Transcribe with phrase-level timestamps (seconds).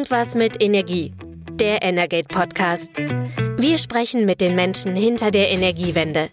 [0.00, 1.12] Irgendwas mit Energie.
[1.52, 2.90] Der Energate Podcast.
[3.58, 6.30] Wir sprechen mit den Menschen hinter der Energiewende.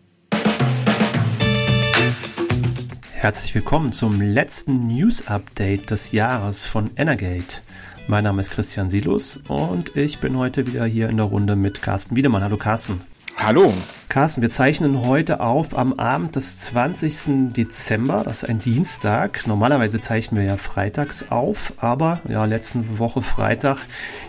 [3.12, 7.62] Herzlich willkommen zum letzten News Update des Jahres von Energate.
[8.08, 11.82] Mein Name ist Christian Silus und ich bin heute wieder hier in der Runde mit
[11.82, 12.46] Carsten Wiedemann.
[12.46, 13.02] Hallo Carsten.
[13.36, 13.74] Hallo.
[14.10, 17.54] Carsten, wir zeichnen heute auf am Abend des 20.
[17.54, 19.46] Dezember, das ist ein Dienstag.
[19.48, 23.80] Normalerweise zeichnen wir ja freitags auf, aber ja, letzten Woche Freitag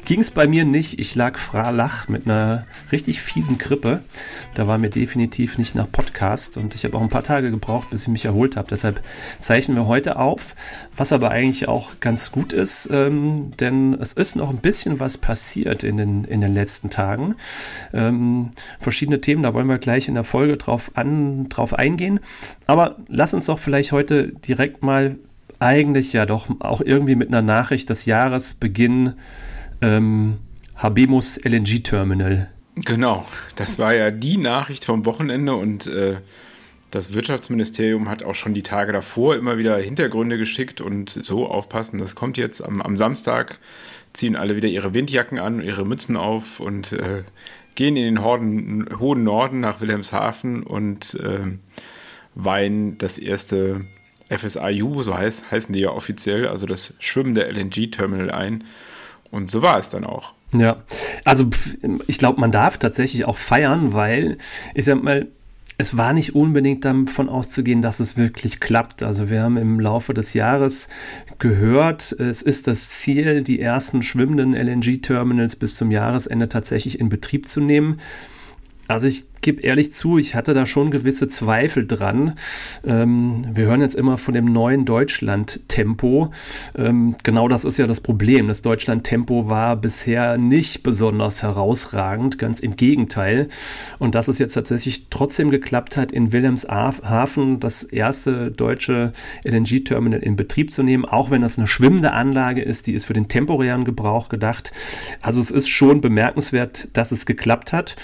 [0.05, 0.99] ging es bei mir nicht.
[0.99, 4.03] Ich lag fralach mit einer richtig fiesen Grippe.
[4.55, 7.91] Da war mir definitiv nicht nach Podcast und ich habe auch ein paar Tage gebraucht,
[7.91, 8.67] bis ich mich erholt habe.
[8.69, 9.01] Deshalb
[9.39, 10.57] zeichnen wir heute auf,
[10.97, 15.19] was aber eigentlich auch ganz gut ist, ähm, denn es ist noch ein bisschen was
[15.19, 17.37] passiert in den, in den letzten Tagen.
[17.93, 22.21] Ähm, verschiedene Themen, da wollen wir gleich in der Folge drauf, an, drauf eingehen.
[22.67, 25.17] Aber lass uns doch vielleicht heute direkt mal
[25.61, 29.15] eigentlich ja doch auch irgendwie mit einer Nachricht des Jahres beginnen.
[29.81, 30.39] Ähm,
[30.77, 32.51] Habemus LNG Terminal.
[32.77, 36.17] Genau, das war ja die Nachricht vom Wochenende und äh,
[36.91, 41.99] das Wirtschaftsministerium hat auch schon die Tage davor immer wieder Hintergründe geschickt und so aufpassen,
[41.99, 43.59] das kommt jetzt am, am Samstag,
[44.13, 47.25] ziehen alle wieder ihre Windjacken an, ihre Mützen auf und äh,
[47.75, 51.59] gehen in den Horden, hohen Norden nach Wilhelmshaven und äh,
[52.35, 53.85] weihen das erste
[54.29, 58.65] FSIU, so heißt, heißen die ja offiziell, also das schwimmende LNG-Terminal ein.
[59.31, 60.35] Und so war es dann auch.
[60.53, 60.83] Ja,
[61.25, 61.45] also
[62.07, 64.39] ich glaube, man darf tatsächlich auch feiern, weil
[64.75, 65.27] ich sag mal,
[65.81, 69.05] es war nicht unbedingt davon auszugehen, dass es wirklich klappt.
[69.05, 70.89] Also wir haben im Laufe des Jahres
[71.39, 77.47] gehört, es ist das Ziel, die ersten schwimmenden LNG-Terminals bis zum Jahresende tatsächlich in Betrieb
[77.47, 77.99] zu nehmen.
[78.89, 82.35] Also ich gebe ehrlich zu, ich hatte da schon gewisse Zweifel dran.
[82.85, 86.31] Ähm, wir hören jetzt immer von dem neuen Deutschland-Tempo.
[86.77, 88.47] Ähm, genau das ist ja das Problem.
[88.47, 93.49] Das Deutschland-Tempo war bisher nicht besonders herausragend, ganz im Gegenteil.
[93.99, 99.13] Und dass es jetzt tatsächlich trotzdem geklappt hat, in Wilhelmshaven das erste deutsche
[99.45, 103.13] LNG-Terminal in Betrieb zu nehmen, auch wenn das eine schwimmende Anlage ist, die ist für
[103.13, 104.73] den temporären Gebrauch gedacht.
[105.21, 107.97] Also es ist schon bemerkenswert, dass es geklappt hat.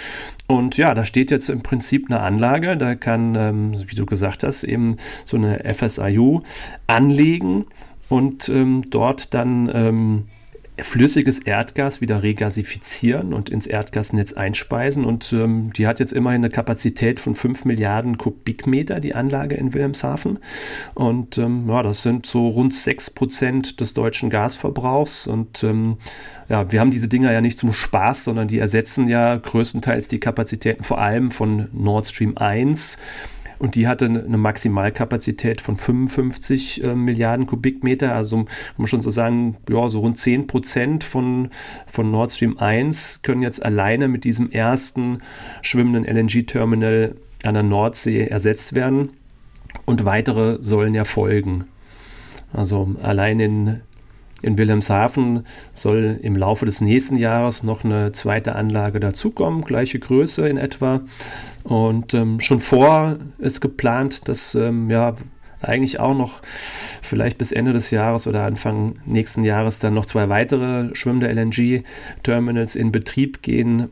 [0.46, 4.42] Und ja, da steht jetzt im Prinzip eine Anlage, da kann, ähm, wie du gesagt
[4.42, 6.42] hast, eben so eine FSIU
[6.86, 7.64] anlegen
[8.08, 10.24] und ähm, dort dann ähm,
[10.78, 15.04] flüssiges Erdgas wieder regasifizieren und ins Erdgasnetz einspeisen.
[15.04, 19.72] Und ähm, die hat jetzt immerhin eine Kapazität von 5 Milliarden Kubikmeter, die Anlage in
[19.72, 20.40] Wilhelmshaven.
[20.94, 25.28] Und ähm, ja, das sind so rund 6 Prozent des deutschen Gasverbrauchs.
[25.28, 25.98] Und ähm,
[26.48, 30.18] ja, wir haben diese Dinger ja nicht zum Spaß, sondern die ersetzen ja größtenteils die
[30.18, 32.98] Kapazitäten vor allem von Nord Stream 1
[33.58, 38.46] und die hatte eine Maximalkapazität von 55 äh, Milliarden Kubikmeter, also kann
[38.78, 41.50] man schon so sagen, ja, so rund 10 Prozent von,
[41.86, 45.18] von Nord Stream 1 können jetzt alleine mit diesem ersten
[45.62, 49.10] schwimmenden LNG-Terminal an der Nordsee ersetzt werden
[49.84, 51.64] und weitere sollen ja folgen.
[52.52, 53.80] Also allein in
[54.44, 60.48] in Wilhelmshaven soll im Laufe des nächsten Jahres noch eine zweite Anlage dazukommen, gleiche Größe
[60.48, 61.00] in etwa.
[61.64, 65.14] Und ähm, schon vor ist geplant, dass ähm, ja
[65.60, 70.28] eigentlich auch noch vielleicht bis Ende des Jahres oder Anfang nächsten Jahres dann noch zwei
[70.28, 73.90] weitere schwimmende LNG-Terminals in Betrieb gehen.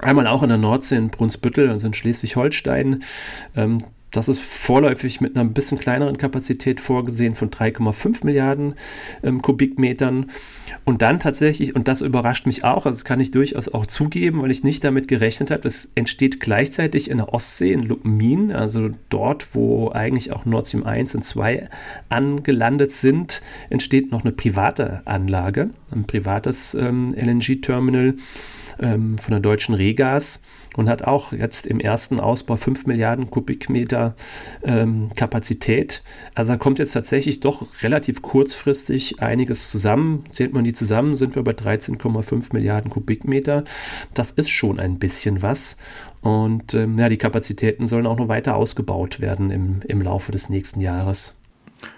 [0.00, 3.02] Einmal auch in der Nordsee in Brunsbüttel, also in Schleswig-Holstein.
[3.56, 8.74] Ähm, das ist vorläufig mit einer ein bisschen kleineren Kapazität vorgesehen von 3,5 Milliarden
[9.22, 10.26] ähm, Kubikmetern.
[10.84, 14.42] Und dann tatsächlich, und das überrascht mich auch, also das kann ich durchaus auch zugeben,
[14.42, 18.90] weil ich nicht damit gerechnet habe, es entsteht gleichzeitig in der Ostsee, in Lupmin, also
[19.10, 21.68] dort, wo eigentlich auch Nord Stream 1 und 2
[22.08, 28.14] angelandet sind, entsteht noch eine private Anlage, ein privates ähm, LNG-Terminal
[28.80, 30.40] ähm, von der deutschen Regas
[30.78, 34.14] und hat auch jetzt im ersten Ausbau 5 Milliarden Kubikmeter
[34.62, 36.04] ähm, Kapazität.
[36.36, 40.22] Also da kommt jetzt tatsächlich doch relativ kurzfristig einiges zusammen.
[40.30, 43.64] Zählt man die zusammen, sind wir bei 13,5 Milliarden Kubikmeter.
[44.14, 45.78] Das ist schon ein bisschen was.
[46.20, 50.48] Und ähm, ja, die Kapazitäten sollen auch noch weiter ausgebaut werden im, im Laufe des
[50.48, 51.34] nächsten Jahres.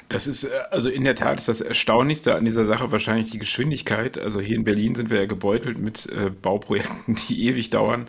[0.08, 3.38] Das ist, äh, also in der Tat ist das Erstaunlichste an dieser Sache wahrscheinlich die
[3.38, 4.18] Geschwindigkeit.
[4.18, 8.08] Also hier in Berlin sind wir ja gebeutelt mit äh, Bauprojekten, die ewig dauern.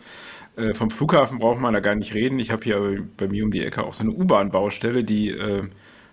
[0.55, 2.39] Äh, vom Flughafen braucht man da gar nicht reden.
[2.39, 5.63] Ich habe hier bei mir um die Ecke auch so eine U-Bahn-Baustelle, die äh,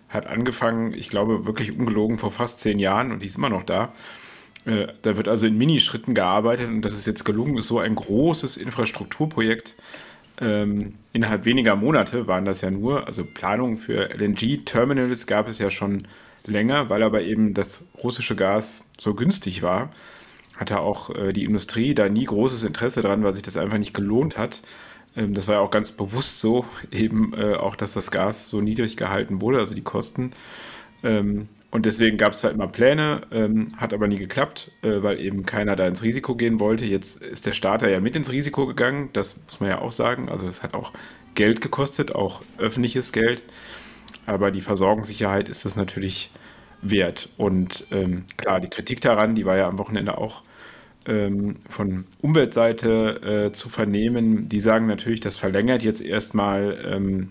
[0.08, 3.64] hat angefangen, ich glaube wirklich ungelogen vor fast zehn Jahren und die ist immer noch
[3.64, 3.92] da.
[4.64, 7.94] Äh, da wird also in Minischritten gearbeitet und das ist jetzt gelungen, ist so ein
[7.94, 9.74] großes Infrastrukturprojekt.
[10.40, 15.68] Ähm, innerhalb weniger Monate waren das ja nur, also Planungen für LNG-Terminals gab es ja
[15.68, 16.06] schon
[16.46, 19.90] länger, weil aber eben das russische Gas so günstig war
[20.58, 23.94] hatte auch äh, die Industrie da nie großes Interesse dran, weil sich das einfach nicht
[23.94, 24.60] gelohnt hat.
[25.16, 28.60] Ähm, das war ja auch ganz bewusst so, eben äh, auch, dass das Gas so
[28.60, 30.32] niedrig gehalten wurde, also die Kosten.
[31.02, 35.20] Ähm, und deswegen gab es halt immer Pläne, ähm, hat aber nie geklappt, äh, weil
[35.20, 36.86] eben keiner da ins Risiko gehen wollte.
[36.86, 40.28] Jetzt ist der Starter ja mit ins Risiko gegangen, das muss man ja auch sagen.
[40.30, 40.92] Also es hat auch
[41.34, 43.42] Geld gekostet, auch öffentliches Geld.
[44.24, 46.30] Aber die Versorgungssicherheit ist das natürlich
[46.80, 47.28] wert.
[47.36, 50.42] Und ähm, klar, die Kritik daran, die war ja am Wochenende auch
[51.68, 54.48] von Umweltseite äh, zu vernehmen.
[54.48, 57.30] Die sagen natürlich, das verlängert jetzt erstmal ähm,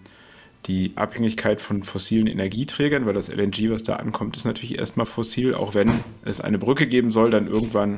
[0.65, 5.53] die Abhängigkeit von fossilen Energieträgern, weil das LNG, was da ankommt, ist natürlich erstmal fossil,
[5.53, 5.91] auch wenn
[6.25, 7.97] es eine Brücke geben soll, dann irgendwann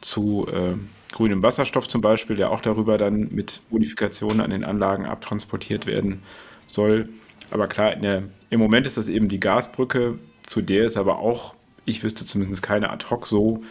[0.00, 0.74] zu äh,
[1.12, 6.22] grünem Wasserstoff zum Beispiel, der auch darüber dann mit Modifikationen an den Anlagen abtransportiert werden
[6.66, 7.08] soll.
[7.50, 11.54] Aber klar, der, im Moment ist das eben die Gasbrücke, zu der es aber auch,
[11.84, 13.62] ich wüsste zumindest keine ad hoc so,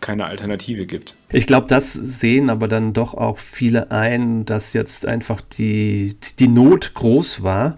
[0.00, 1.14] keine Alternative gibt.
[1.30, 6.48] Ich glaube, das sehen aber dann doch auch viele ein, dass jetzt einfach die, die
[6.48, 7.76] Not groß war.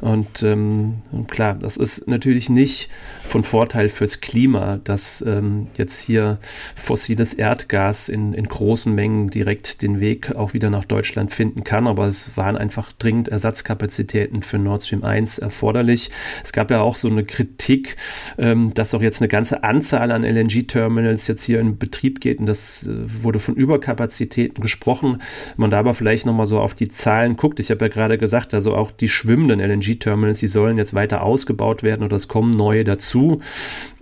[0.00, 2.88] Und ähm, klar, das ist natürlich nicht
[3.28, 6.38] von Vorteil fürs Klima, dass ähm, jetzt hier
[6.74, 11.86] fossiles Erdgas in, in großen Mengen direkt den Weg auch wieder nach Deutschland finden kann.
[11.86, 16.10] Aber es waren einfach dringend Ersatzkapazitäten für Nord Stream 1 erforderlich.
[16.42, 17.94] Es gab ja auch so eine Kritik,
[18.38, 22.46] ähm, dass auch jetzt eine ganze Anzahl an LNG-Terminals jetzt hier in Betrieb geht und
[22.46, 25.22] das wurde von Überkapazitäten gesprochen.
[25.56, 27.60] Man da aber vielleicht nochmal so auf die Zahlen guckt.
[27.60, 31.82] Ich habe ja gerade gesagt, also auch die schwimmenden LNG-Terminals, die sollen jetzt weiter ausgebaut
[31.82, 33.40] werden oder es kommen neue dazu.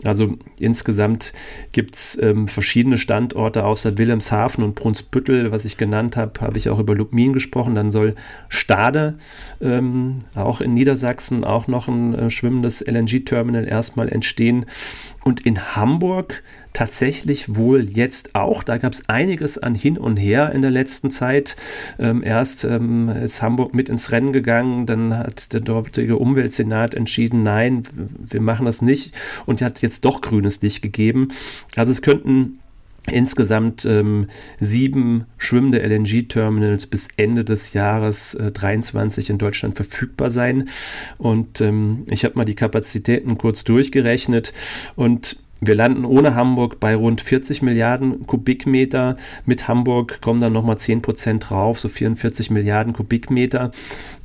[0.05, 1.33] Also insgesamt
[1.73, 6.69] gibt es ähm, verschiedene Standorte außer Wilhelmshaven und Brunsbüttel, was ich genannt habe, habe ich
[6.69, 7.75] auch über Lubmin gesprochen.
[7.75, 8.15] Dann soll
[8.49, 9.17] Stade,
[9.61, 14.67] ähm, auch in Niedersachsen, auch noch ein äh, schwimmendes LNG-Terminal erstmal entstehen.
[15.25, 16.43] Und in Hamburg
[16.77, 18.63] tatsächlich wohl jetzt auch.
[18.63, 21.57] Da gab es einiges an hin und her in der letzten Zeit.
[21.99, 27.43] Ähm, erst ähm, ist Hamburg mit ins Rennen gegangen, dann hat der dortige Umweltsenat entschieden,
[27.43, 27.85] nein,
[28.29, 29.15] wir machen das nicht
[29.47, 31.29] und hat jetzt doch grünes Licht gegeben.
[31.77, 32.59] Also es könnten
[33.11, 34.27] insgesamt ähm,
[34.61, 40.69] sieben schwimmende LNG-Terminals bis Ende des Jahres äh, 23 in Deutschland verfügbar sein.
[41.17, 44.53] Und ähm, ich habe mal die Kapazitäten kurz durchgerechnet
[44.95, 49.17] und wir landen ohne Hamburg bei rund 40 Milliarden Kubikmeter.
[49.47, 53.71] Mit Hamburg kommen dann nochmal 10 Prozent drauf, so 44 Milliarden Kubikmeter.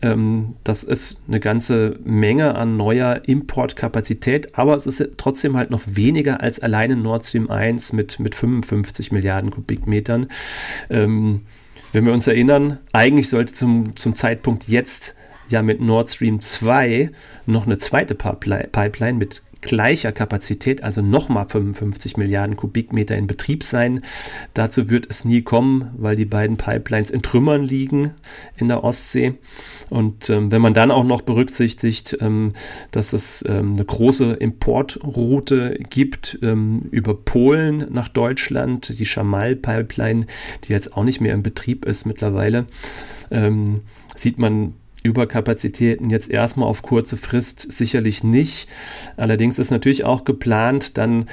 [0.01, 5.83] Ähm, das ist eine ganze Menge an neuer Importkapazität, aber es ist trotzdem halt noch
[5.85, 10.27] weniger als alleine Nord Stream 1 mit, mit 55 Milliarden Kubikmetern.
[10.89, 11.41] Ähm,
[11.93, 15.15] wenn wir uns erinnern, eigentlich sollte zum, zum Zeitpunkt jetzt
[15.47, 17.09] ja mit Nord Stream 2
[17.45, 24.01] noch eine zweite Pipeline mit gleicher Kapazität, also nochmal 55 Milliarden Kubikmeter in Betrieb sein.
[24.53, 28.11] Dazu wird es nie kommen, weil die beiden Pipelines in Trümmern liegen
[28.57, 29.35] in der Ostsee.
[29.89, 32.53] Und ähm, wenn man dann auch noch berücksichtigt, ähm,
[32.91, 40.25] dass es ähm, eine große Importroute gibt ähm, über Polen nach Deutschland, die Schamal-Pipeline,
[40.63, 42.65] die jetzt auch nicht mehr in Betrieb ist mittlerweile,
[43.31, 43.81] ähm,
[44.15, 44.73] sieht man
[45.03, 48.67] Überkapazitäten jetzt erstmal auf kurze Frist sicherlich nicht.
[49.17, 51.25] Allerdings ist natürlich auch geplant, dann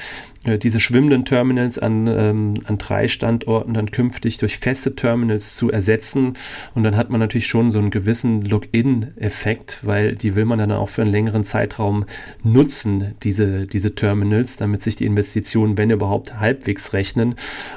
[0.44, 5.70] äh, diese schwimmenden Terminals an, ähm, an drei Standorten dann künftig durch feste Terminals zu
[5.70, 6.34] ersetzen.
[6.74, 10.72] Und dann hat man natürlich schon so einen gewissen Login-Effekt, weil die will man dann
[10.72, 12.06] auch für einen längeren Zeitraum
[12.42, 17.34] nutzen, diese, diese Terminals, damit sich die Investitionen, wenn überhaupt, halbwegs rechnen.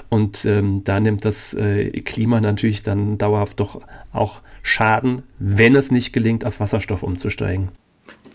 [0.09, 5.91] Und ähm, da nimmt das äh, Klima natürlich dann dauerhaft doch auch Schaden, wenn es
[5.91, 7.71] nicht gelingt, auf Wasserstoff umzusteigen.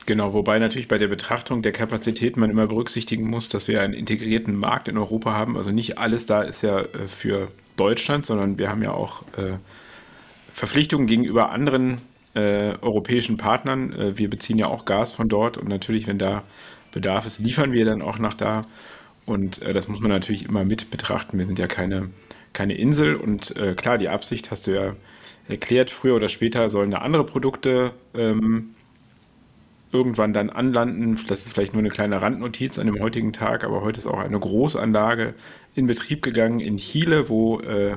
[0.06, 3.92] Genau, wobei natürlich bei der Betrachtung der Kapazität man immer berücksichtigen muss, dass wir einen
[3.92, 5.56] integrierten Markt in Europa haben.
[5.56, 9.58] Also nicht alles da ist ja äh, für Deutschland, sondern wir haben ja auch äh,
[10.54, 12.00] Verpflichtungen gegenüber anderen
[12.34, 14.16] äh, europäischen Partnern.
[14.16, 16.44] Wir beziehen ja auch Gas von dort und natürlich, wenn da
[16.92, 18.64] Bedarf ist, liefern wir dann auch nach da.
[19.26, 21.36] Und das muss man natürlich immer mit betrachten.
[21.36, 22.10] Wir sind ja keine,
[22.52, 24.94] keine Insel und klar, die Absicht hast du ja
[25.48, 28.74] erklärt, früher oder später sollen da andere Produkte ähm,
[29.92, 31.18] irgendwann dann anlanden.
[31.28, 34.18] Das ist vielleicht nur eine kleine Randnotiz an dem heutigen Tag, aber heute ist auch
[34.18, 35.34] eine Großanlage
[35.74, 37.96] in Betrieb gegangen in Chile, wo äh,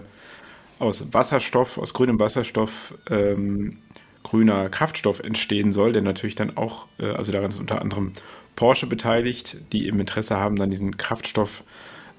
[0.80, 3.78] aus Wasserstoff, aus grünem Wasserstoff ähm,
[4.24, 8.14] grüner Kraftstoff entstehen soll, der natürlich dann auch, äh, also daran ist unter anderem
[8.56, 11.64] Porsche beteiligt, die im Interesse haben, dann diesen Kraftstoff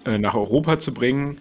[0.05, 1.41] äh, nach Europa zu bringen.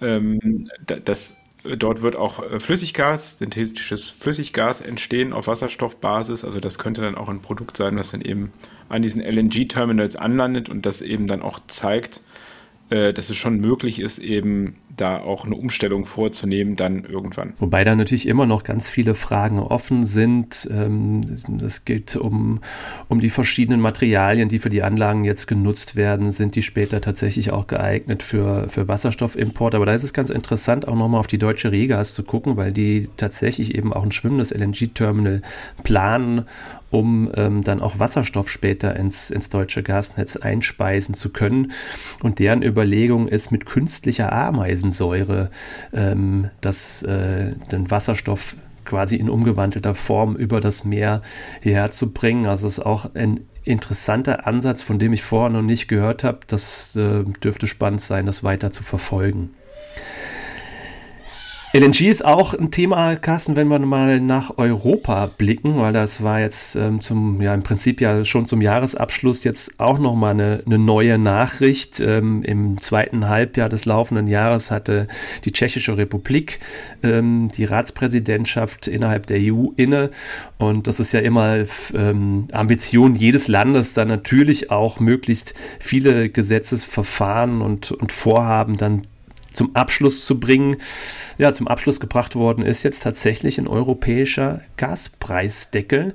[0.00, 6.44] Ähm, das Dort wird auch äh, Flüssiggas, synthetisches Flüssiggas entstehen auf Wasserstoffbasis.
[6.44, 8.52] Also das könnte dann auch ein Produkt sein, das dann eben
[8.88, 12.20] an diesen LNG-Terminals anlandet und das eben dann auch zeigt,
[12.90, 17.54] dass es schon möglich ist, eben da auch eine Umstellung vorzunehmen, dann irgendwann.
[17.58, 20.68] Wobei da natürlich immer noch ganz viele Fragen offen sind.
[20.70, 22.60] Ähm, das geht um,
[23.08, 26.30] um die verschiedenen Materialien, die für die Anlagen jetzt genutzt werden.
[26.30, 29.74] Sind die später tatsächlich auch geeignet für, für Wasserstoffimport?
[29.74, 32.72] Aber da ist es ganz interessant, auch nochmal auf die deutsche Regas zu gucken, weil
[32.72, 35.42] die tatsächlich eben auch ein schwimmendes LNG-Terminal
[35.84, 36.44] planen
[36.90, 41.72] um ähm, dann auch Wasserstoff später ins, ins deutsche Gasnetz einspeisen zu können.
[42.22, 45.50] Und deren Überlegung ist, mit künstlicher Ameisen Aminosäure
[45.92, 51.22] ähm, das, äh, den Wasserstoff quasi in umgewandelter Form über das Meer
[51.62, 52.46] hierher zu bringen.
[52.46, 56.40] Also es ist auch ein interessanter Ansatz, von dem ich vorher noch nicht gehört habe.
[56.46, 59.50] Das äh, dürfte spannend sein, das weiter zu verfolgen.
[61.72, 66.40] LNG ist auch ein Thema, Carsten, wenn wir mal nach Europa blicken, weil das war
[66.40, 70.78] jetzt ähm, zum, ja, im Prinzip ja schon zum Jahresabschluss jetzt auch nochmal eine, eine
[70.78, 72.00] neue Nachricht.
[72.00, 75.06] Ähm, Im zweiten Halbjahr des laufenden Jahres hatte
[75.44, 76.58] die Tschechische Republik
[77.04, 80.10] ähm, die Ratspräsidentschaft innerhalb der EU inne.
[80.58, 81.58] Und das ist ja immer
[81.94, 89.02] ähm, Ambition jedes Landes, dann natürlich auch möglichst viele Gesetzesverfahren und, und Vorhaben dann
[89.52, 90.76] zum Abschluss zu bringen.
[91.38, 96.14] Ja, zum Abschluss gebracht worden ist jetzt tatsächlich ein europäischer Gaspreisdeckel.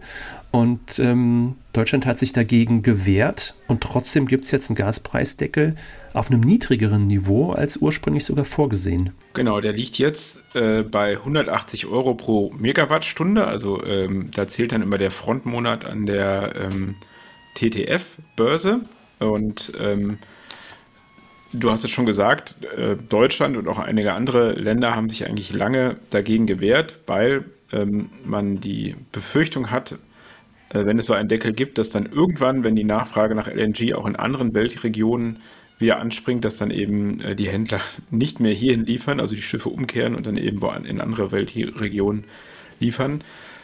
[0.51, 5.75] Und ähm, Deutschland hat sich dagegen gewehrt und trotzdem gibt es jetzt einen Gaspreisdeckel
[6.13, 9.11] auf einem niedrigeren Niveau als ursprünglich sogar vorgesehen.
[9.33, 13.45] Genau, der liegt jetzt äh, bei 180 Euro pro Megawattstunde.
[13.45, 16.95] Also ähm, da zählt dann immer der Frontmonat an der ähm,
[17.55, 18.79] TTF-Börse.
[19.19, 20.19] Und ähm,
[21.57, 25.53] Du hast es schon gesagt, äh, Deutschland und auch einige andere Länder haben sich eigentlich
[25.53, 29.93] lange dagegen gewehrt, weil ähm, man die Befürchtung hat,
[30.69, 33.93] äh, wenn es so einen Deckel gibt, dass dann irgendwann, wenn die Nachfrage nach LNG
[33.93, 35.39] auch in anderen Weltregionen
[35.79, 39.69] wieder anspringt, dass dann eben äh, die Händler nicht mehr hierhin liefern, also die Schiffe
[39.69, 42.25] umkehren und dann eben in andere Weltregionen
[42.81, 43.23] liefern.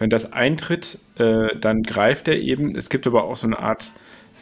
[0.00, 2.74] Wenn das eintritt, äh, dann greift er eben.
[2.74, 3.92] Es gibt aber auch so eine Art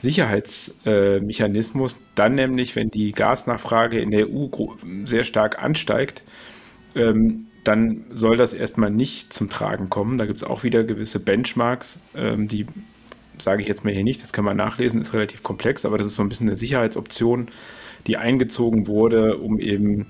[0.00, 4.46] Sicherheitsmechanismus, äh, dann nämlich, wenn die Gasnachfrage in der EU
[5.04, 6.22] sehr stark ansteigt,
[6.94, 10.16] ähm, dann soll das erstmal nicht zum Tragen kommen.
[10.16, 12.66] Da gibt es auch wieder gewisse Benchmarks, ähm, die
[13.42, 16.06] sage ich jetzt mal hier nicht, das kann man nachlesen, ist relativ komplex, aber das
[16.06, 17.48] ist so ein bisschen eine Sicherheitsoption,
[18.06, 20.06] die eingezogen wurde, um eben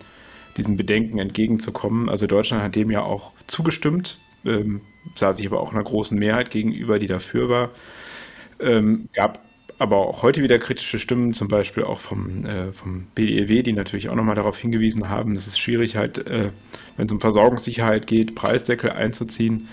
[0.56, 2.08] diesen Bedenken entgegenzukommen.
[2.08, 4.18] Also Deutschland hat dem ja auch zugestimmt.
[4.44, 4.82] Ähm,
[5.16, 7.70] sah sich aber auch einer großen Mehrheit gegenüber, die dafür war.
[8.60, 9.40] Ähm, gab
[9.78, 14.08] aber auch heute wieder kritische Stimmen, zum Beispiel auch vom, äh, vom BEW, die natürlich
[14.08, 16.50] auch nochmal darauf hingewiesen haben, dass es schwierig halt, äh,
[16.96, 19.68] wenn es um Versorgungssicherheit geht, Preisdeckel einzuziehen.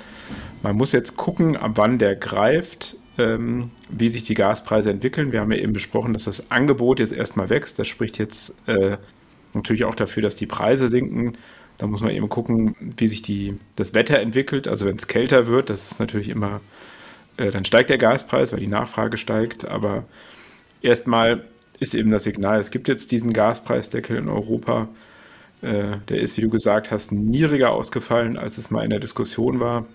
[0.62, 5.32] Man muss jetzt gucken, ab wann der greift, ähm, wie sich die Gaspreise entwickeln.
[5.32, 7.80] Wir haben ja eben besprochen, dass das Angebot jetzt erstmal wächst.
[7.80, 8.98] Das spricht jetzt äh,
[9.54, 11.38] natürlich auch dafür, dass die Preise sinken.
[11.78, 14.68] Da muss man eben gucken, wie sich die, das Wetter entwickelt.
[14.68, 16.62] Also wenn es kälter wird, das ist natürlich immer,
[17.38, 19.68] äh, dann steigt der Gaspreis, weil die Nachfrage steigt.
[19.68, 20.06] Aber
[20.82, 21.46] erstmal
[21.80, 24.88] ist eben das Signal, es gibt jetzt diesen Gaspreisdeckel in Europa.
[25.62, 29.60] Äh, der ist, wie du gesagt hast, niedriger ausgefallen, als es mal in der Diskussion
[29.60, 29.86] war.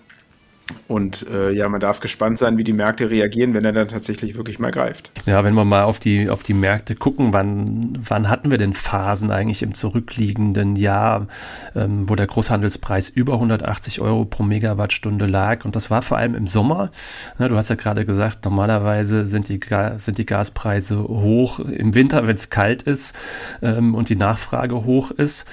[0.88, 4.36] Und äh, ja, man darf gespannt sein, wie die Märkte reagieren, wenn er dann tatsächlich
[4.36, 5.10] wirklich mal greift.
[5.26, 8.72] Ja, wenn wir mal auf die, auf die Märkte gucken, wann, wann hatten wir denn
[8.72, 11.28] Phasen eigentlich im zurückliegenden Jahr,
[11.76, 15.64] ähm, wo der Großhandelspreis über 180 Euro pro Megawattstunde lag?
[15.64, 16.90] Und das war vor allem im Sommer.
[17.38, 19.60] Ja, du hast ja gerade gesagt, normalerweise sind die,
[19.96, 23.16] sind die Gaspreise hoch im Winter, wenn es kalt ist
[23.62, 25.46] ähm, und die Nachfrage hoch ist.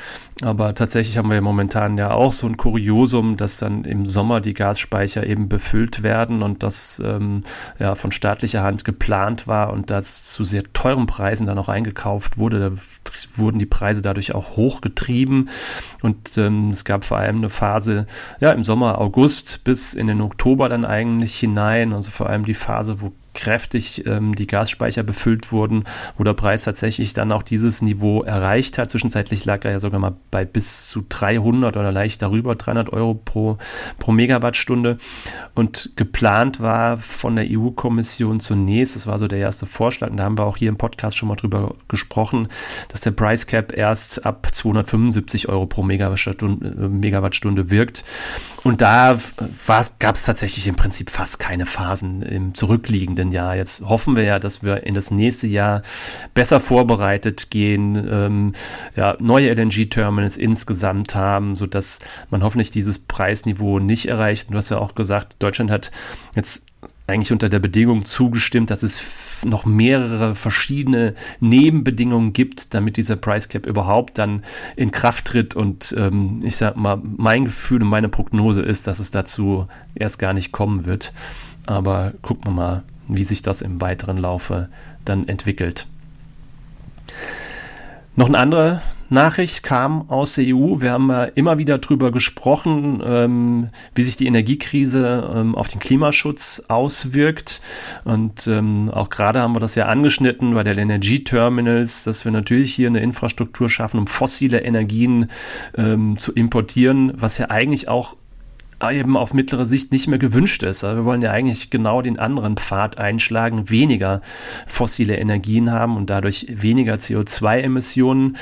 [0.44, 4.39] Aber tatsächlich haben wir ja momentan ja auch so ein Kuriosum, dass dann im Sommer
[4.39, 7.41] die Gasspeicher eben befüllt werden und das ähm,
[7.79, 12.38] ja von staatlicher Hand geplant war und das zu sehr teuren Preisen dann auch eingekauft
[12.38, 12.60] wurde.
[12.60, 12.72] Da
[13.36, 15.50] wurden die Preise dadurch auch hochgetrieben
[16.03, 18.06] und ähm, es gab vor allem eine Phase
[18.39, 22.53] ja im Sommer, August bis in den Oktober dann eigentlich hinein, also vor allem die
[22.53, 25.84] Phase, wo kräftig ähm, die Gasspeicher befüllt wurden,
[26.17, 28.89] wo der Preis tatsächlich dann auch dieses Niveau erreicht hat.
[28.89, 33.13] Zwischenzeitlich lag er ja sogar mal bei bis zu 300 oder leicht darüber, 300 Euro
[33.13, 33.58] pro,
[34.00, 34.98] pro Megawattstunde.
[35.53, 40.24] Und geplant war von der EU-Kommission zunächst, das war so der erste Vorschlag, und da
[40.24, 42.48] haben wir auch hier im Podcast schon mal drüber gesprochen,
[42.89, 48.03] dass der Price Cap erst ab 275 Euro pro Megawattstunde, äh, Megawattstunde wirkt.
[48.63, 49.17] Und da
[50.00, 53.55] gab es tatsächlich im Prinzip fast keine Phasen im zurückliegenden kommenden Jahr.
[53.55, 55.81] Jetzt hoffen wir ja, dass wir in das nächste Jahr
[56.34, 58.53] besser vorbereitet gehen, ähm,
[58.96, 64.50] ja, neue LNG-Terminals insgesamt haben, sodass man hoffentlich dieses Preisniveau nicht erreicht.
[64.51, 65.91] du hast ja auch gesagt, Deutschland hat
[66.36, 66.63] jetzt
[67.07, 73.48] eigentlich unter der Bedingung zugestimmt, dass es noch mehrere verschiedene Nebenbedingungen gibt, damit dieser Price
[73.48, 74.43] Cap überhaupt dann
[74.75, 75.55] in Kraft tritt.
[75.55, 80.19] Und ähm, ich sag mal, mein Gefühl und meine Prognose ist, dass es dazu erst
[80.19, 81.13] gar nicht kommen wird.
[81.65, 84.69] Aber gucken wir mal, wie sich das im weiteren Laufe
[85.05, 85.87] dann entwickelt.
[88.15, 90.81] Noch eine andere Nachricht kam aus der EU.
[90.81, 95.79] Wir haben ja immer wieder darüber gesprochen, ähm, wie sich die Energiekrise ähm, auf den
[95.79, 97.61] Klimaschutz auswirkt.
[98.03, 102.73] Und ähm, auch gerade haben wir das ja angeschnitten bei den Energieterminals, dass wir natürlich
[102.73, 105.27] hier eine Infrastruktur schaffen, um fossile Energien
[105.77, 108.17] ähm, zu importieren, was ja eigentlich auch
[108.81, 110.84] eben auf mittlere Sicht nicht mehr gewünscht ist.
[110.84, 114.22] Also wir wollen ja eigentlich genau den anderen Pfad einschlagen, weniger
[114.65, 118.38] fossile Energien haben und dadurch weniger CO2-Emissionen.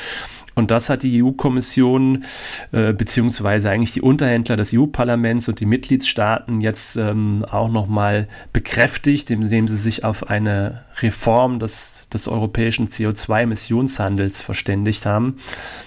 [0.56, 2.24] Und das hat die EU-Kommission
[2.72, 9.32] äh, beziehungsweise eigentlich die Unterhändler des EU-Parlaments und die Mitgliedstaaten jetzt ähm, auch nochmal bekräftigt,
[9.32, 15.38] indem sie sich auf eine Reform des, des europäischen CO2-Emissionshandels verständigt haben.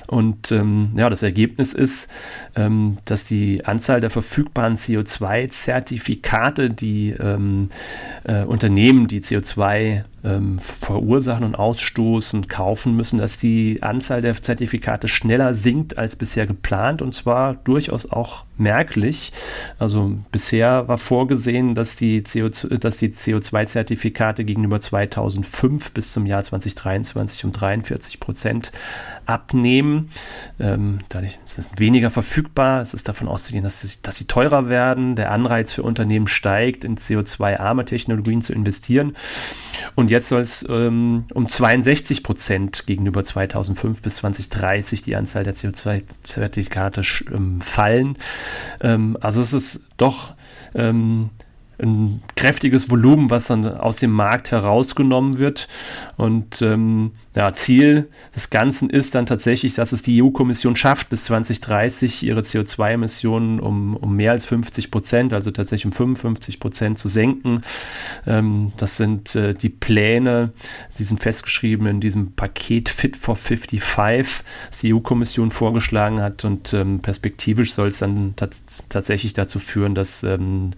[0.09, 2.11] Und ähm, ja, das Ergebnis ist,
[2.57, 7.71] ähm, dass die Anzahl der verfügbaren CO2-Zertifikate, die ähm,
[8.25, 15.09] äh, Unternehmen, die CO2 ähm, verursachen und ausstoßen, kaufen müssen, dass die Anzahl der Zertifikate
[15.09, 19.33] schneller sinkt als bisher geplant und zwar durchaus auch merklich.
[19.79, 26.43] Also bisher war vorgesehen, dass die, CO2, dass die CO2-Zertifikate gegenüber 2005 bis zum Jahr
[26.43, 28.73] 2023 um 43 Prozent
[29.27, 30.11] abnehmen.
[30.59, 32.81] Ähm, dadurch ist es weniger verfügbar.
[32.81, 35.17] Es ist davon auszugehen, dass sie, dass sie teurer werden.
[35.17, 39.15] Der Anreiz für Unternehmen steigt, in CO2-arme Technologien zu investieren.
[39.95, 45.55] Und jetzt soll es ähm, um 62 Prozent gegenüber 2005 bis 2030 die Anzahl der
[45.55, 48.15] CO2-Zertifikate ähm, fallen.
[48.81, 50.35] Ähm, also es ist doch
[50.75, 51.31] ähm,
[51.81, 55.69] ein kräftiges Volumen, was dann aus dem Markt herausgenommen wird.
[56.17, 61.25] Und ähm, ja, Ziel des Ganzen ist dann tatsächlich, dass es die EU-Kommission schafft, bis
[61.27, 67.07] 2030 ihre CO2-Emissionen um, um mehr als 50 Prozent, also tatsächlich um 55 Prozent zu
[67.07, 67.61] senken.
[68.27, 70.51] Ähm, das sind äh, die Pläne,
[70.99, 76.45] die sind festgeschrieben in diesem Paket Fit for 55, das die EU-Kommission vorgeschlagen hat.
[76.45, 80.73] Und ähm, perspektivisch soll es dann tatsächlich dazu führen, dass ähm,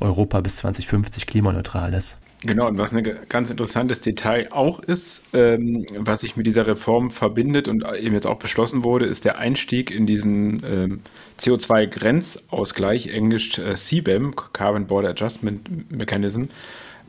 [0.00, 2.20] Europa bis 2050 klimaneutral ist.
[2.44, 7.10] Genau, und was ein ganz interessantes Detail auch ist, ähm, was sich mit dieser Reform
[7.10, 11.00] verbindet und eben jetzt auch beschlossen wurde, ist der Einstieg in diesen ähm,
[11.40, 16.44] CO2-Grenzausgleich, englisch äh, CBAM, Carbon Border Adjustment Mechanism.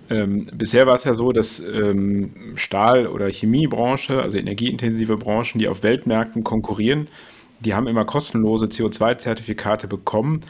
[0.09, 5.67] Ähm, bisher war es ja so, dass ähm, Stahl- oder Chemiebranche, also energieintensive Branchen, die
[5.67, 7.07] auf Weltmärkten konkurrieren,
[7.59, 10.41] die haben immer kostenlose CO2-Zertifikate bekommen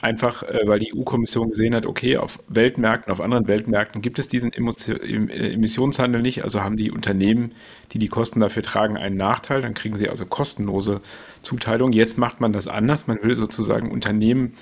[0.00, 4.26] Einfach, äh, weil die EU-Kommission gesehen hat, okay, auf Weltmärkten, auf anderen Weltmärkten gibt es
[4.26, 7.52] diesen äh, Emissionshandel nicht, also haben die Unternehmen,
[7.92, 11.00] die die Kosten dafür tragen, einen Nachteil, dann kriegen sie also kostenlose
[11.42, 11.92] Zuteilung.
[11.92, 14.54] Jetzt macht man das anders, man will sozusagen Unternehmen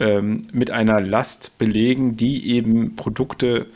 [0.00, 3.66] ähm, mit einer Last belegen, die eben Produkte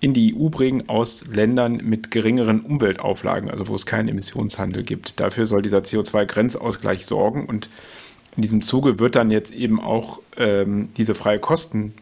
[0.00, 5.20] in die EU bringen aus Ländern mit geringeren Umweltauflagen, also wo es keinen Emissionshandel gibt.
[5.20, 7.68] Dafür soll dieser CO2-Grenzausgleich sorgen und
[8.36, 11.94] in diesem Zuge wird dann jetzt eben auch ähm, diese freie Kosten,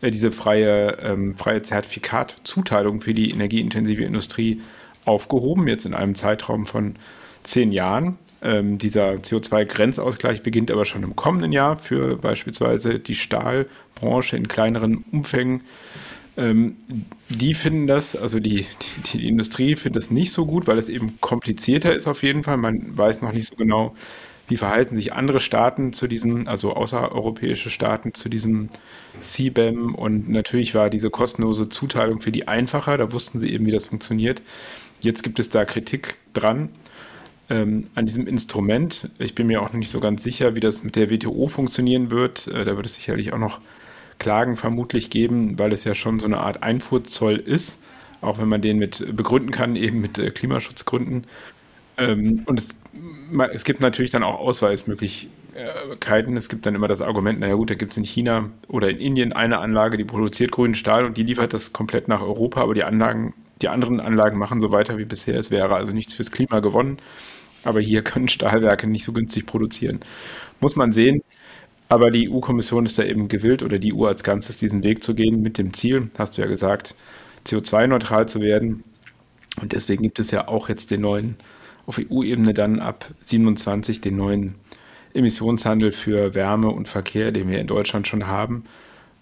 [0.00, 4.60] äh, diese freie, ähm, freie Zertifikatzuteilung für die energieintensive Industrie
[5.04, 6.94] aufgehoben, jetzt in einem Zeitraum von
[7.42, 8.18] zehn Jahren.
[8.42, 15.04] Ähm, dieser CO2-Grenzausgleich beginnt aber schon im kommenden Jahr für beispielsweise die Stahlbranche in kleineren
[15.12, 15.62] Umfängen.
[16.36, 16.76] Ähm,
[17.28, 18.66] die finden das, also die,
[19.12, 22.42] die, die Industrie findet das nicht so gut, weil es eben komplizierter ist auf jeden
[22.42, 22.56] Fall.
[22.56, 23.94] Man weiß noch nicht so genau,
[24.52, 28.68] wie verhalten sich andere Staaten zu diesem, also außereuropäische Staaten zu diesem
[29.18, 33.70] CBAM und natürlich war diese kostenlose Zuteilung für die einfacher, da wussten sie eben, wie
[33.70, 34.42] das funktioniert.
[35.00, 36.68] Jetzt gibt es da Kritik dran
[37.48, 39.08] ähm, an diesem Instrument.
[39.18, 42.10] Ich bin mir auch noch nicht so ganz sicher, wie das mit der WTO funktionieren
[42.10, 42.46] wird.
[42.48, 43.58] Äh, da wird es sicherlich auch noch
[44.18, 47.82] Klagen vermutlich geben, weil es ja schon so eine Art Einfuhrzoll ist,
[48.20, 51.26] auch wenn man den mit begründen kann, eben mit äh, Klimaschutzgründen.
[51.96, 52.76] Ähm, und es,
[53.52, 56.36] es, gibt natürlich dann auch Ausweismöglichkeiten.
[56.36, 58.98] Es gibt dann immer das Argument, naja gut, da gibt es in China oder in
[58.98, 62.74] Indien eine Anlage, die produziert grünen Stahl und die liefert das komplett nach Europa, aber
[62.74, 65.38] die Anlagen, die anderen Anlagen machen so weiter wie bisher.
[65.38, 66.98] Es wäre also nichts fürs Klima gewonnen.
[67.64, 70.00] Aber hier können Stahlwerke nicht so günstig produzieren.
[70.60, 71.22] Muss man sehen.
[71.88, 75.14] Aber die EU-Kommission ist da eben gewillt oder die EU als Ganzes diesen Weg zu
[75.14, 76.94] gehen mit dem Ziel, hast du ja gesagt,
[77.46, 78.82] CO2-neutral zu werden.
[79.60, 81.36] Und deswegen gibt es ja auch jetzt den neuen,
[81.86, 84.54] auf EU-Ebene dann ab 27 den neuen
[85.14, 88.64] Emissionshandel für Wärme und Verkehr, den wir in Deutschland schon haben.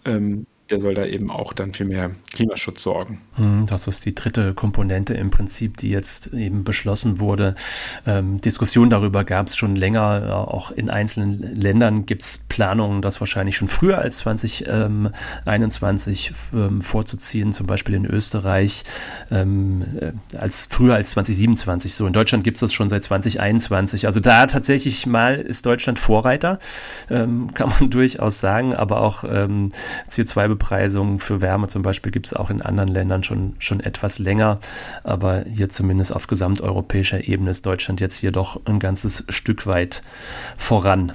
[0.05, 3.21] Ähm, der soll da eben auch dann für mehr Klimaschutz sorgen.
[3.35, 7.55] Hm, das ist die dritte Komponente im Prinzip, die jetzt eben beschlossen wurde.
[8.07, 10.23] Ähm, Diskussionen darüber gab es schon länger.
[10.25, 16.83] Äh, auch in einzelnen Ländern gibt es Planungen, das wahrscheinlich schon früher als 2021 ähm,
[16.83, 18.85] vorzuziehen, zum Beispiel in Österreich
[19.31, 21.95] ähm, äh, als früher als 2027.
[21.95, 24.07] So in Deutschland gibt es das schon seit 2021.
[24.07, 26.59] Also da tatsächlich mal ist Deutschland Vorreiter,
[27.11, 29.73] ähm, kann man durchaus sagen, aber auch ähm,
[30.09, 34.19] CO2 Bepreisung für Wärme zum Beispiel gibt es auch in anderen Ländern schon, schon etwas
[34.21, 34.61] länger.
[35.03, 40.03] Aber hier zumindest auf gesamteuropäischer Ebene ist Deutschland jetzt hier doch ein ganzes Stück weit
[40.57, 41.15] voran.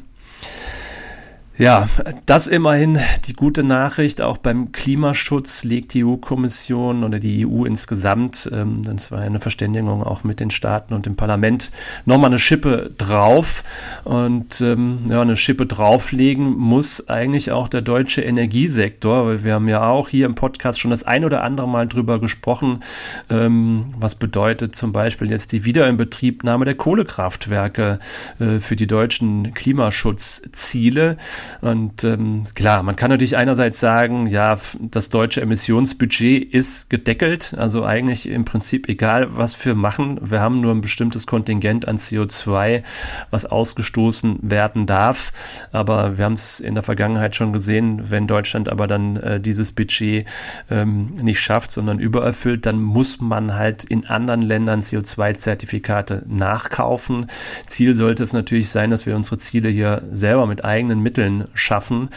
[1.57, 1.87] Ja,
[2.25, 4.21] das immerhin die gute Nachricht.
[4.21, 10.03] Auch beim Klimaschutz legt die EU-Kommission oder die EU insgesamt, ähm, das war eine Verständigung
[10.03, 11.71] auch mit den Staaten und dem Parlament,
[12.03, 13.63] nochmal eine Schippe drauf.
[14.03, 19.69] Und ähm, ja, eine Schippe drauflegen muss eigentlich auch der deutsche Energiesektor, weil wir haben
[19.69, 22.81] ja auch hier im Podcast schon das ein oder andere Mal drüber gesprochen,
[23.29, 27.99] ähm, was bedeutet zum Beispiel jetzt die Wiederinbetriebnahme der Kohlekraftwerke
[28.39, 31.15] äh, für die deutschen Klimaschutzziele.
[31.61, 37.83] Und ähm, klar, man kann natürlich einerseits sagen, ja, das deutsche Emissionsbudget ist gedeckelt, also
[37.83, 40.19] eigentlich im Prinzip egal, was wir machen.
[40.21, 42.83] Wir haben nur ein bestimmtes Kontingent an CO2,
[43.31, 45.31] was ausgestoßen werden darf.
[45.71, 49.71] Aber wir haben es in der Vergangenheit schon gesehen, wenn Deutschland aber dann äh, dieses
[49.71, 50.27] Budget
[50.69, 57.27] ähm, nicht schafft, sondern übererfüllt, dann muss man halt in anderen Ländern CO2-Zertifikate nachkaufen.
[57.67, 62.09] Ziel sollte es natürlich sein, dass wir unsere Ziele hier selber mit eigenen Mitteln schaffen.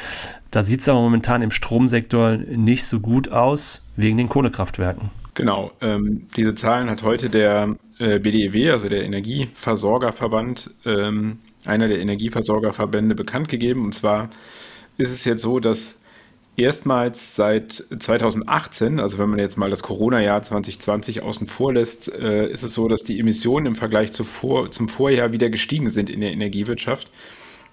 [0.51, 5.11] Da sieht es aber momentan im Stromsektor nicht so gut aus, wegen den Kohlekraftwerken.
[5.35, 12.01] Genau, ähm, diese Zahlen hat heute der äh, BDEW, also der Energieversorgerverband, ähm, einer der
[12.01, 13.85] Energieversorgerverbände bekannt gegeben.
[13.85, 14.31] Und zwar
[14.97, 15.99] ist es jetzt so, dass
[16.57, 22.49] erstmals seit 2018, also wenn man jetzt mal das Corona-Jahr 2020 außen vor lässt, äh,
[22.49, 26.11] ist es so, dass die Emissionen im Vergleich zu vor, zum Vorjahr wieder gestiegen sind
[26.11, 27.11] in der Energiewirtschaft.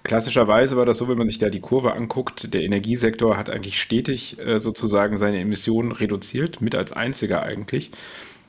[0.06, 3.82] Klassischerweise war das so, wenn man sich da die Kurve anguckt, der Energiesektor hat eigentlich
[3.82, 7.90] stetig äh, sozusagen seine Emissionen reduziert, mit als einziger eigentlich.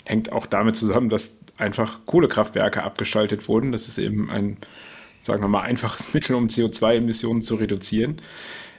[0.05, 3.71] Hängt auch damit zusammen, dass einfach Kohlekraftwerke abgeschaltet wurden.
[3.71, 4.57] Das ist eben ein,
[5.23, 8.17] sagen wir mal, einfaches Mittel, um CO2-Emissionen zu reduzieren.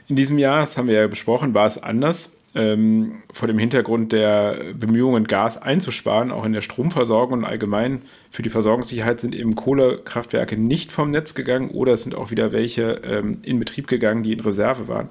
[0.07, 4.13] In diesem Jahr, das haben wir ja besprochen, war es anders ähm, vor dem Hintergrund
[4.13, 9.55] der Bemühungen, Gas einzusparen, auch in der Stromversorgung und allgemein für die Versorgungssicherheit sind eben
[9.55, 14.23] Kohlekraftwerke nicht vom Netz gegangen oder es sind auch wieder welche ähm, in Betrieb gegangen,
[14.23, 15.09] die in Reserve waren.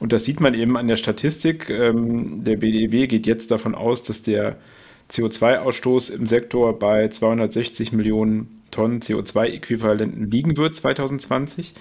[0.00, 1.70] Und das sieht man eben an der Statistik.
[1.70, 4.56] Ähm, der BDEW geht jetzt davon aus, dass der
[5.10, 11.74] CO2-Ausstoß im Sektor bei 260 Millionen Tonnen CO2-Äquivalenten liegen wird 2020.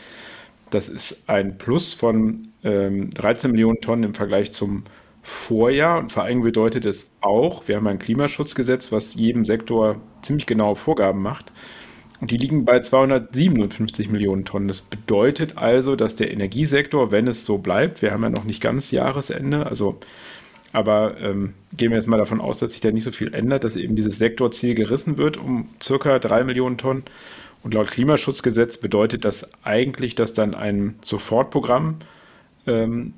[0.70, 4.84] Das ist ein Plus von ähm, 13 Millionen Tonnen im Vergleich zum
[5.22, 6.00] Vorjahr.
[6.00, 10.76] Und vor allem bedeutet es auch, wir haben ein Klimaschutzgesetz, was jedem Sektor ziemlich genaue
[10.76, 11.52] Vorgaben macht.
[12.22, 14.68] Und die liegen bei 257 Millionen Tonnen.
[14.68, 18.62] Das bedeutet also, dass der Energiesektor, wenn es so bleibt, wir haben ja noch nicht
[18.62, 20.00] ganz Jahresende, also
[20.72, 23.64] aber ähm, gehen wir jetzt mal davon aus, dass sich da nicht so viel ändert,
[23.64, 27.06] dass eben dieses Sektorziel gerissen wird um circa 3 Millionen Tonnen.
[27.64, 31.98] Und laut Klimaschutzgesetz bedeutet das eigentlich, dass dann ein Sofortprogramm
[32.68, 33.14] ähm,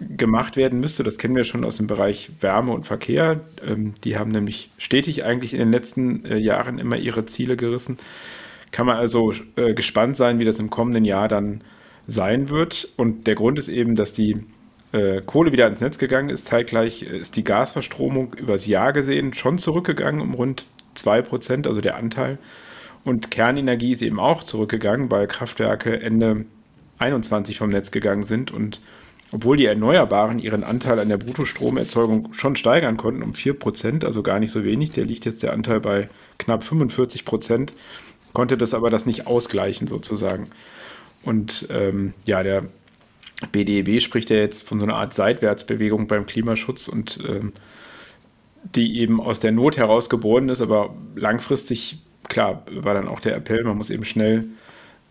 [0.00, 1.02] gemacht werden müsste.
[1.02, 3.40] Das kennen wir schon aus dem Bereich Wärme und Verkehr.
[3.66, 7.96] Ähm, die haben nämlich stetig eigentlich in den letzten äh, Jahren immer ihre Ziele gerissen.
[8.72, 11.62] Kann man also äh, gespannt sein, wie das im kommenden Jahr dann
[12.06, 12.88] sein wird.
[12.96, 14.44] Und der Grund ist eben, dass die
[14.92, 16.46] äh, Kohle wieder ins Netz gegangen ist.
[16.46, 22.38] Zeitgleich ist die Gasverstromung übers Jahr gesehen schon zurückgegangen um rund 2%, also der Anteil.
[23.04, 26.44] Und Kernenergie ist eben auch zurückgegangen, weil Kraftwerke Ende
[26.98, 28.80] 21 vom Netz gegangen sind und
[29.32, 34.38] obwohl die Erneuerbaren ihren Anteil an der Bruttostromerzeugung schon steigern konnten um 4%, also gar
[34.38, 36.08] nicht so wenig, der liegt jetzt der Anteil bei
[36.38, 37.72] knapp 45 Prozent,
[38.32, 40.48] konnte das aber das nicht ausgleichen sozusagen.
[41.22, 42.66] Und ähm, ja, der
[43.52, 47.52] BDEW spricht ja jetzt von so einer Art Seitwärtsbewegung beim Klimaschutz und ähm,
[48.74, 53.36] die eben aus der Not heraus geboren ist, aber langfristig, klar, war dann auch der
[53.36, 54.46] Appell, man muss eben schnell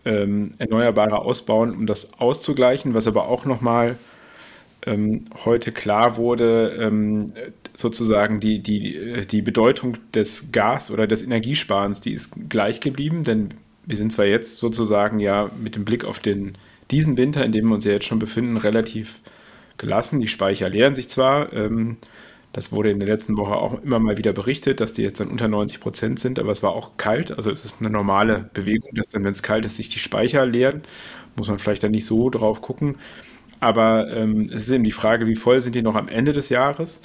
[0.06, 3.96] ähm, Erneuerbare ausbauen, um das auszugleichen, was aber auch nochmal
[4.86, 7.32] ähm, heute klar wurde, ähm,
[7.74, 13.50] sozusagen die, die, die Bedeutung des Gas- oder des Energiesparens, die ist gleich geblieben, denn
[13.84, 16.56] wir sind zwar jetzt sozusagen ja mit dem Blick auf den,
[16.90, 19.20] diesen Winter, in dem wir uns ja jetzt schon befinden, relativ
[19.76, 20.20] gelassen.
[20.20, 21.96] Die Speicher leeren sich zwar, ähm,
[22.56, 25.28] das wurde in der letzten Woche auch immer mal wieder berichtet, dass die jetzt dann
[25.28, 27.30] unter 90 Prozent sind, aber es war auch kalt.
[27.36, 30.46] Also es ist eine normale Bewegung, dass dann, wenn es kalt ist, sich die Speicher
[30.46, 30.80] leeren.
[31.36, 32.96] Muss man vielleicht dann nicht so drauf gucken.
[33.60, 36.48] Aber ähm, es ist eben die Frage, wie voll sind die noch am Ende des
[36.50, 37.00] Jahres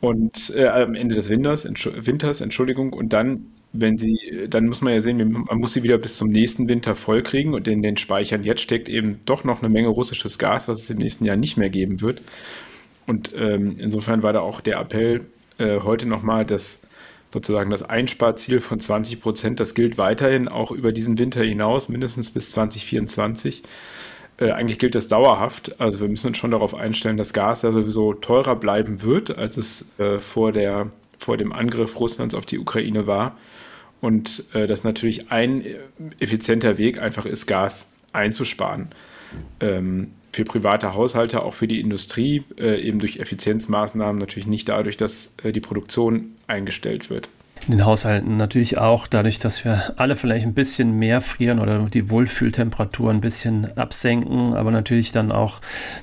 [0.00, 2.92] und äh, am Ende des Winters, Entsch Winters, Entschuldigung.
[2.92, 4.18] Und dann, wenn sie,
[4.50, 7.68] dann muss man ja sehen, man muss sie wieder bis zum nächsten Winter vollkriegen und
[7.68, 10.98] in den Speichern jetzt steckt eben doch noch eine Menge russisches Gas, was es im
[10.98, 12.22] nächsten Jahr nicht mehr geben wird.
[13.06, 15.22] Und ähm, insofern war da auch der Appell
[15.58, 16.80] äh, heute nochmal, dass
[17.32, 22.30] sozusagen das Einsparziel von 20 Prozent, das gilt weiterhin auch über diesen Winter hinaus, mindestens
[22.30, 23.62] bis 2024.
[24.38, 25.80] Äh, eigentlich gilt das dauerhaft.
[25.80, 29.56] Also wir müssen uns schon darauf einstellen, dass Gas ja sowieso teurer bleiben wird, als
[29.56, 33.36] es äh, vor, der, vor dem Angriff Russlands auf die Ukraine war.
[34.00, 35.64] Und äh, dass natürlich ein
[36.20, 38.88] effizienter Weg einfach ist, Gas einzusparen.
[39.60, 44.96] Ähm, für private Haushalte, auch für die Industrie, äh, eben durch Effizienzmaßnahmen, natürlich nicht dadurch,
[44.96, 47.28] dass äh, die Produktion eingestellt wird
[47.66, 51.78] in den Haushalten natürlich auch, dadurch, dass wir alle vielleicht ein bisschen mehr frieren oder
[51.78, 55.60] die Wohlfühltemperatur ein bisschen absenken, aber natürlich dann auch,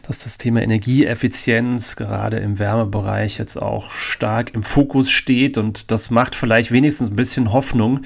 [0.08, 6.10] dass das Thema Energieeffizienz gerade im Wärmebereich jetzt auch stark im Fokus steht und das
[6.10, 8.02] macht vielleicht wenigstens ein bisschen Hoffnung,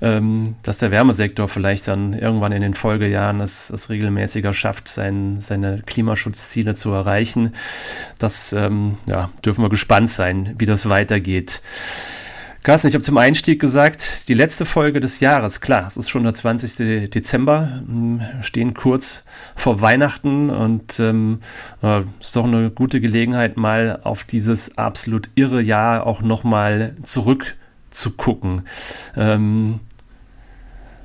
[0.00, 5.40] ähm, dass der Wärmesektor vielleicht dann irgendwann in den Folgejahren es, es regelmäßiger schafft, sein,
[5.40, 7.52] seine Klimaschutzziele zu erreichen.
[8.18, 11.62] Das ähm, ja, dürfen wir gespannt sein, wie das weitergeht.
[12.66, 16.24] Carsten, ich habe zum Einstieg gesagt, die letzte Folge des Jahres, klar, es ist schon
[16.24, 17.08] der 20.
[17.08, 19.22] Dezember, hm, stehen kurz
[19.54, 21.38] vor Weihnachten und ähm,
[22.20, 28.62] ist doch eine gute Gelegenheit, mal auf dieses absolut irre Jahr auch nochmal zurückzugucken.
[29.16, 29.78] Ähm,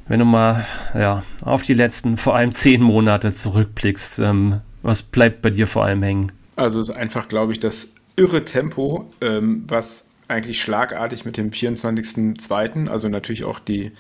[0.08, 5.44] wenn du mal ja, auf die letzten vor allem zehn Monate zurückblickst, ähm, was bleibt
[5.44, 6.32] bei dir vor allem hängen?
[6.56, 11.52] Also es ist einfach, glaube ich, das irre Tempo, ähm, was eigentlich schlagartig mit dem
[11.52, 13.92] 24.02., also natürlich auch die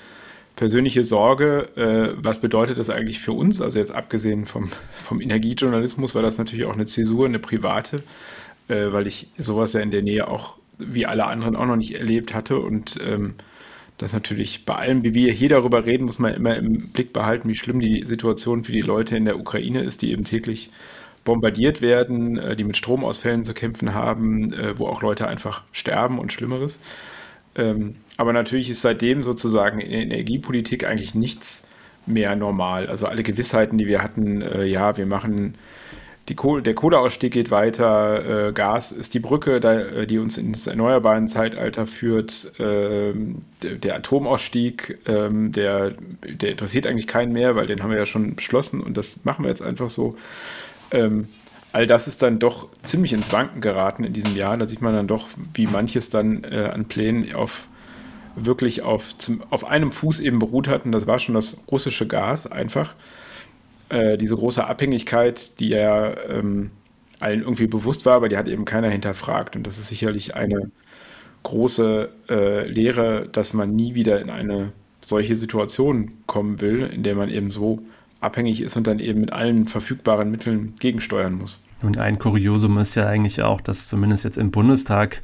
[0.56, 3.62] persönliche Sorge, äh, was bedeutet das eigentlich für uns?
[3.62, 7.98] Also jetzt abgesehen vom, vom Energiejournalismus war das natürlich auch eine Zäsur, eine private,
[8.68, 11.96] äh, weil ich sowas ja in der Nähe auch wie alle anderen auch noch nicht
[11.96, 13.36] erlebt hatte und ähm,
[13.98, 17.48] das natürlich bei allem, wie wir hier darüber reden, muss man immer im Blick behalten,
[17.50, 20.72] wie schlimm die Situation für die Leute in der Ukraine ist, die eben täglich
[21.24, 26.20] bombardiert werden, äh, die mit Stromausfällen zu kämpfen haben, äh, wo auch Leute einfach sterben
[26.20, 26.80] und Schlimmeres.
[27.56, 31.64] Ähm, aber natürlich ist seitdem sozusagen in der Energiepolitik eigentlich nichts
[32.06, 32.88] mehr normal.
[32.88, 35.56] Also alle Gewissheiten, die wir hatten, äh, ja, wir machen
[36.36, 40.68] Kohle, der Kohleausstieg geht weiter, äh, Gas ist die Brücke, da, äh, die uns ins
[40.68, 47.68] erneuerbare Zeitalter führt, ähm, der, der, Atomausstieg, ähm, der, der interessiert eigentlich keinen mehr, weil
[47.68, 50.16] den haben wir ja schon beschlossen und das machen wir jetzt einfach so.
[50.92, 51.28] Ähm,
[51.72, 54.58] all das ist dann doch ziemlich ins Wanken geraten in diesem Jahr.
[54.58, 57.68] Da sieht man dann doch, wie manches dann äh, an Plänen auf
[58.36, 60.86] wirklich auf, zum, auf einem Fuß eben beruht hat.
[60.86, 62.96] Und das war schon das russische Gas einfach.
[63.90, 66.72] Äh, diese große Abhängigkeit, die ja ähm,
[67.20, 69.56] allen irgendwie bewusst war, aber die hat eben keiner hinterfragt.
[69.56, 70.72] Und das ist sicherlich eine
[71.44, 74.72] große äh, Lehre, dass man nie wieder in eine
[75.06, 77.82] solche Situation kommen will, in der man eben so
[78.22, 81.62] abhängig ist und dann eben mit allen verfügbaren Mitteln gegensteuern muss.
[81.82, 85.22] Und ein Kuriosum ist ja eigentlich auch, dass zumindest jetzt im Bundestag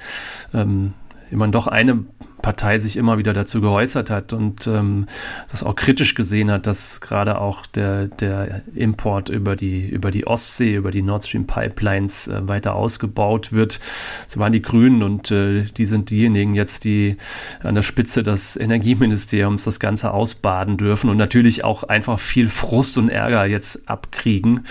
[0.54, 0.94] ähm,
[1.32, 2.06] immer doch eine
[2.42, 5.08] Partei sich immer wieder dazu geäußert hat und ähm,
[5.50, 10.28] das auch kritisch gesehen hat, dass gerade auch der, der Import über die, über die
[10.28, 13.80] Ostsee, über die Nord Stream Pipelines äh, weiter ausgebaut wird.
[14.28, 17.18] So waren die Grünen und äh, die sind diejenigen jetzt, die
[17.64, 22.98] an der Spitze des Energieministeriums das Ganze ausbaden dürfen und natürlich auch einfach viel Frust
[22.98, 24.62] und Ärger jetzt abkriegen.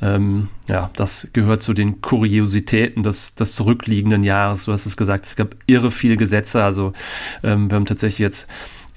[0.00, 4.66] Ähm, ja, das gehört zu den Kuriositäten des, des zurückliegenden Jahres.
[4.66, 6.62] Du hast es gesagt, es gab irre viele Gesetze.
[6.62, 6.92] Also
[7.42, 8.48] ähm, wir haben tatsächlich jetzt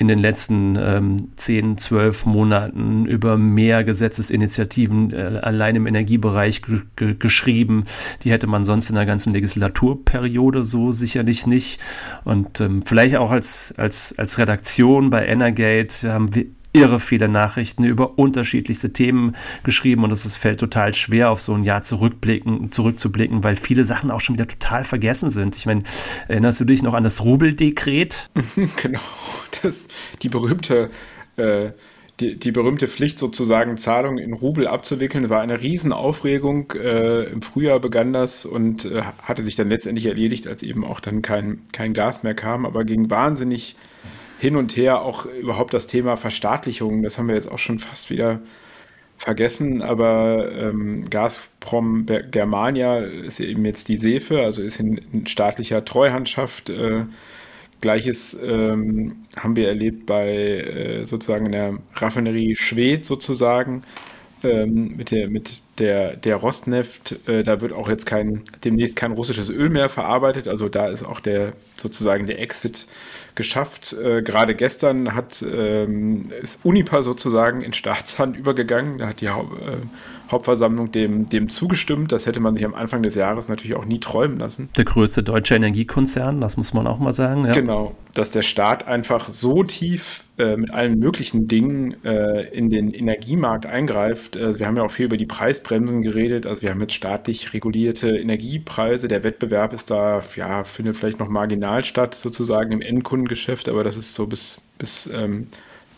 [0.02, 6.64] in den letzten ähm, 10, 12 Monaten über mehr Gesetzesinitiativen äh, allein im Energiebereich
[6.96, 7.84] geschrieben.
[8.24, 11.80] Die hätte man sonst in der ganzen Legislaturperiode so sicherlich nicht.
[12.24, 17.84] Und ähm, vielleicht auch als, als, als Redaktion bei Energate haben wir irre viele Nachrichten
[17.84, 23.44] über unterschiedlichste Themen geschrieben und es fällt total schwer, auf so ein Jahr zurückblicken, zurückzublicken,
[23.44, 25.56] weil viele Sachen auch schon wieder total vergessen sind.
[25.58, 25.84] Ich meine,
[26.28, 28.30] erinnerst du dich noch an das Rubeldekret?
[28.82, 29.02] genau,
[29.62, 29.88] das,
[30.22, 30.90] die berühmte
[31.38, 31.72] äh,
[32.20, 36.72] die, die, berühmte Pflicht sozusagen Zahlungen in Rubel abzuwickeln war eine Riesenaufregung.
[36.72, 41.00] Äh, Im Frühjahr begann das und äh, hatte sich dann letztendlich erledigt, als eben auch
[41.00, 43.76] dann kein, kein Gas mehr kam, aber ging wahnsinnig
[44.42, 48.10] hin und her auch überhaupt das Thema Verstaatlichung, das haben wir jetzt auch schon fast
[48.10, 48.40] wieder
[49.20, 55.86] vergessen, aber ähm, Gazprom Germania ist eben jetzt die Sefe, also ist in, in staatlicher
[55.86, 56.72] Treuhandschaft.
[56.72, 57.06] Äh,
[57.82, 63.84] Gleiches ähm, haben wir erlebt bei äh, sozusagen der Raffinerie Schwedt sozusagen
[64.44, 67.28] ähm, mit der mit der der Rostneft.
[67.28, 70.48] Äh, da wird auch jetzt kein demnächst kein russisches Öl mehr verarbeitet.
[70.48, 72.88] Also da ist auch der sozusagen der Exit
[73.36, 73.94] geschafft.
[73.94, 78.98] Äh, gerade gestern hat, ähm, ist Unipa sozusagen in Staatshand übergegangen.
[78.98, 79.86] Da hat die Hau äh,
[80.32, 82.12] Hauptversammlung dem, dem zugestimmt.
[82.12, 84.70] Das hätte man sich am Anfang des Jahres natürlich auch nie träumen lassen.
[84.78, 87.46] Der größte deutsche Energiekonzern, das muss man auch mal sagen.
[87.46, 87.52] Ja.
[87.52, 92.94] Genau, dass der Staat einfach so tief äh, mit allen möglichen Dingen äh, in den
[92.94, 94.38] Energiemarkt eingreift.
[94.38, 95.26] Also wir haben ja auch viel über die
[95.62, 96.46] Preisbremsen geredet.
[96.46, 99.08] Also wir haben jetzt staatlich regulierte Energiepreise.
[99.08, 103.98] Der Wettbewerb ist da, ja, findet vielleicht noch marginal statt, sozusagen im Endkundengeschäft, aber das
[103.98, 105.48] ist so bis, bis ähm,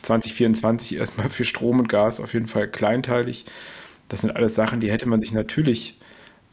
[0.03, 3.45] 2024 erstmal für Strom und Gas auf jeden Fall kleinteilig.
[4.09, 5.97] Das sind alles Sachen, die hätte man sich natürlich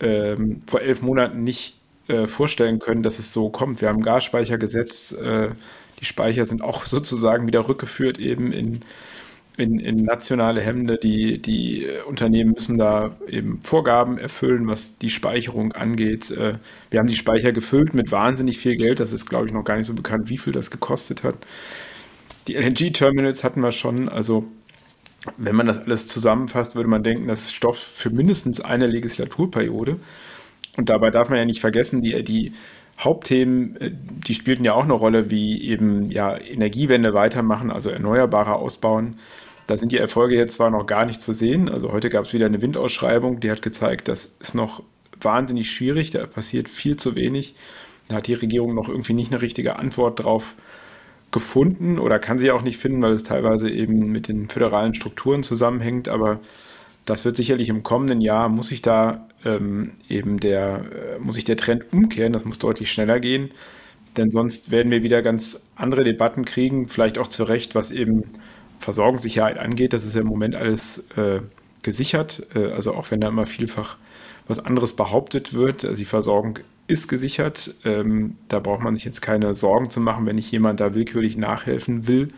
[0.00, 3.80] ähm, vor elf Monaten nicht äh, vorstellen können, dass es so kommt.
[3.80, 5.50] Wir haben Gasspeichergesetz, äh,
[6.00, 8.80] die Speicher sind auch sozusagen wieder rückgeführt eben in,
[9.60, 10.96] in, in nationale Hemde.
[10.96, 16.30] Die, die Unternehmen müssen da eben Vorgaben erfüllen, was die Speicherung angeht.
[16.30, 16.54] Äh,
[16.90, 19.00] wir haben die Speicher gefüllt mit wahnsinnig viel Geld.
[19.00, 21.36] Das ist, glaube ich, noch gar nicht so bekannt, wie viel das gekostet hat.
[22.48, 24.08] Die LNG-Terminals hatten wir schon.
[24.08, 24.46] Also
[25.36, 29.98] wenn man das alles zusammenfasst, würde man denken, das ist Stoff für mindestens eine Legislaturperiode.
[30.76, 32.52] Und dabei darf man ja nicht vergessen, die, die
[32.98, 38.54] Hauptthemen, äh, die spielten ja auch eine Rolle, wie eben ja, Energiewende weitermachen, also Erneuerbare
[38.54, 39.18] ausbauen.
[39.66, 41.68] Da sind die Erfolge jetzt zwar noch gar nicht zu sehen.
[41.68, 44.82] Also heute gab es wieder eine Windausschreibung, die hat gezeigt, das ist noch
[45.20, 47.54] wahnsinnig schwierig, da passiert viel zu wenig.
[48.08, 50.54] Da hat die Regierung noch irgendwie nicht eine richtige Antwort drauf
[51.30, 55.42] gefunden oder kann sie auch nicht finden, weil es teilweise eben mit den föderalen Strukturen
[55.42, 56.08] zusammenhängt.
[56.08, 56.40] Aber
[57.04, 60.84] das wird sicherlich im kommenden Jahr, muss sich da ähm, eben der,
[61.16, 63.50] äh, muss sich der Trend umkehren, das muss deutlich schneller gehen.
[64.16, 68.24] Denn sonst werden wir wieder ganz andere Debatten kriegen, vielleicht auch zu Recht, was eben
[68.80, 69.92] Versorgungssicherheit angeht.
[69.92, 71.40] Das ist ja im Moment alles äh,
[71.82, 72.46] gesichert.
[72.54, 73.96] Äh, also auch wenn da immer vielfach
[74.48, 75.84] was anderes behauptet wird.
[75.84, 77.74] Also die Versorgung ist gesichert.
[77.84, 81.36] Ähm, da braucht man sich jetzt keine Sorgen zu machen, wenn nicht jemand da willkürlich
[81.36, 82.32] nachhelfen will.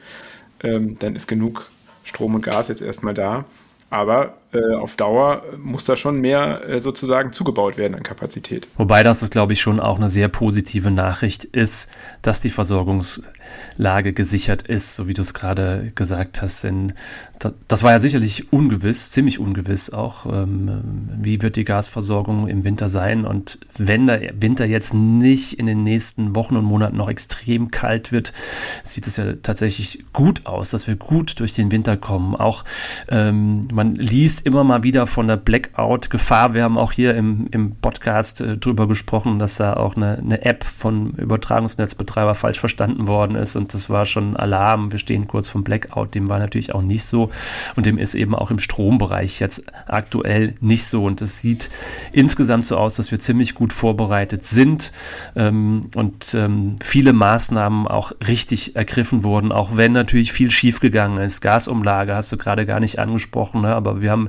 [0.62, 1.70] Ähm, dann ist genug
[2.04, 3.46] Strom und Gas jetzt erstmal da.
[3.92, 8.68] Aber äh, auf Dauer muss da schon mehr äh, sozusagen zugebaut werden an Kapazität.
[8.76, 14.62] Wobei das, glaube ich, schon auch eine sehr positive Nachricht ist, dass die Versorgungslage gesichert
[14.62, 16.64] ist, so wie du es gerade gesagt hast.
[16.64, 16.92] Denn
[17.38, 20.26] das, das, war ja sicherlich ungewiss, ziemlich ungewiss auch.
[20.26, 23.24] Ähm, wie wird die Gasversorgung im Winter sein?
[23.24, 28.12] Und wenn der Winter jetzt nicht in den nächsten Wochen und Monaten noch extrem kalt
[28.12, 28.34] wird,
[28.82, 32.36] sieht es ja tatsächlich gut aus, dass wir gut durch den Winter kommen.
[32.36, 32.64] Auch
[33.08, 36.54] ähm, man liest immer mal wieder von der Blackout-Gefahr.
[36.54, 40.44] Wir haben auch hier im, im Podcast äh, drüber gesprochen, dass da auch eine, eine
[40.44, 44.92] App von Übertragungsnetzbetreiber falsch verstanden worden ist und das war schon Alarm.
[44.92, 46.14] Wir stehen kurz vom Blackout.
[46.14, 47.30] Dem war natürlich auch nicht so
[47.74, 51.68] und dem ist eben auch im Strombereich jetzt aktuell nicht so und es sieht
[52.12, 54.92] insgesamt so aus, dass wir ziemlich gut vorbereitet sind
[55.34, 61.40] ähm, und ähm, viele Maßnahmen auch richtig ergriffen wurden, auch wenn natürlich viel schiefgegangen ist.
[61.40, 63.71] Gasumlage hast du gerade gar nicht angesprochen, ne?
[63.74, 64.28] Aber wir haben,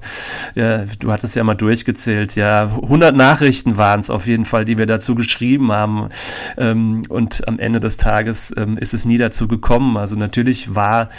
[0.56, 4.78] ja, du hattest ja mal durchgezählt, ja, 100 Nachrichten waren es auf jeden Fall, die
[4.78, 6.10] wir dazu geschrieben haben.
[6.58, 9.98] Ähm, und am Ende des Tages ähm, ist es nie dazu gekommen.
[9.98, 11.10] Also natürlich war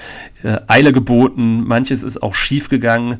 [0.44, 3.18] äh, Eile geboten, manches ist auch schief gegangen.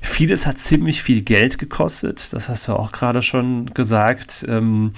[0.00, 4.44] Vieles hat ziemlich viel Geld gekostet, das hast du auch gerade schon gesagt.
[4.48, 4.90] Ähm,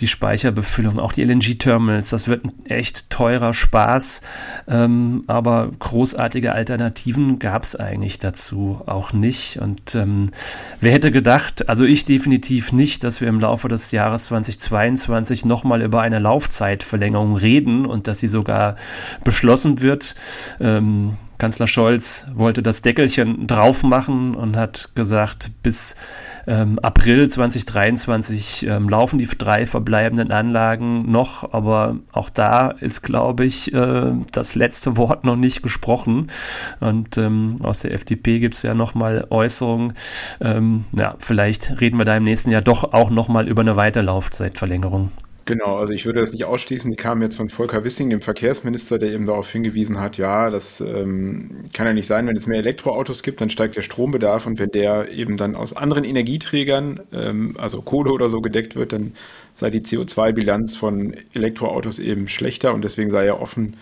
[0.00, 4.22] die Speicherbefüllung, auch die LNG-Terminals, das wird ein echt teurer Spaß,
[4.68, 8.82] ähm, aber großartige Alternativen gab es eigentlich dazu.
[8.86, 9.58] auch nicht.
[9.58, 10.30] Und ähm,
[10.80, 15.82] wer hätte gedacht, also ich definitiv nicht, dass wir im Laufe des Jahres 2022 nochmal
[15.82, 18.76] über eine Laufzeitverlängerung reden und dass sie sogar
[19.24, 20.14] beschlossen wird.
[20.60, 25.96] Ähm, Kanzler Scholz wollte das Deckelchen drauf machen und hat gesagt, bis
[26.46, 33.44] ähm, April 2023 ähm, laufen die drei verbleibenden Anlagen noch, aber auch da ist, glaube
[33.44, 36.28] ich, äh, das letzte Wort noch nicht gesprochen.
[36.78, 39.94] Und ähm, aus der FDP gibt es ja nochmal Äußerungen.
[40.40, 45.10] Ähm, ja, vielleicht reden wir da im nächsten Jahr doch auch nochmal über eine Weiterlaufzeitverlängerung.
[45.44, 46.88] Genau, also ich würde das nicht ausschließen.
[46.90, 50.80] Die kamen jetzt von Volker Wissing, dem Verkehrsminister, der eben darauf hingewiesen hat, ja, das
[50.80, 54.60] ähm, kann ja nicht sein, wenn es mehr Elektroautos gibt, dann steigt der Strombedarf und
[54.60, 59.14] wenn der eben dann aus anderen Energieträgern, ähm, also Kohle oder so gedeckt wird, dann
[59.54, 63.76] sei die CO2-Bilanz von Elektroautos eben schlechter und deswegen sei er offen,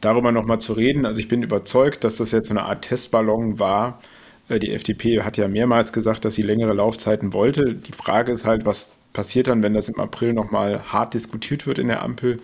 [0.00, 1.06] darüber nochmal zu reden.
[1.06, 4.00] Also ich bin überzeugt, dass das jetzt so eine Art Testballon war.
[4.50, 7.74] Äh, die FDP hat ja mehrmals gesagt, dass sie längere Laufzeiten wollte.
[7.74, 11.78] Die Frage ist halt, was passiert dann, wenn das im April nochmal hart diskutiert wird
[11.78, 12.40] in der Ampel.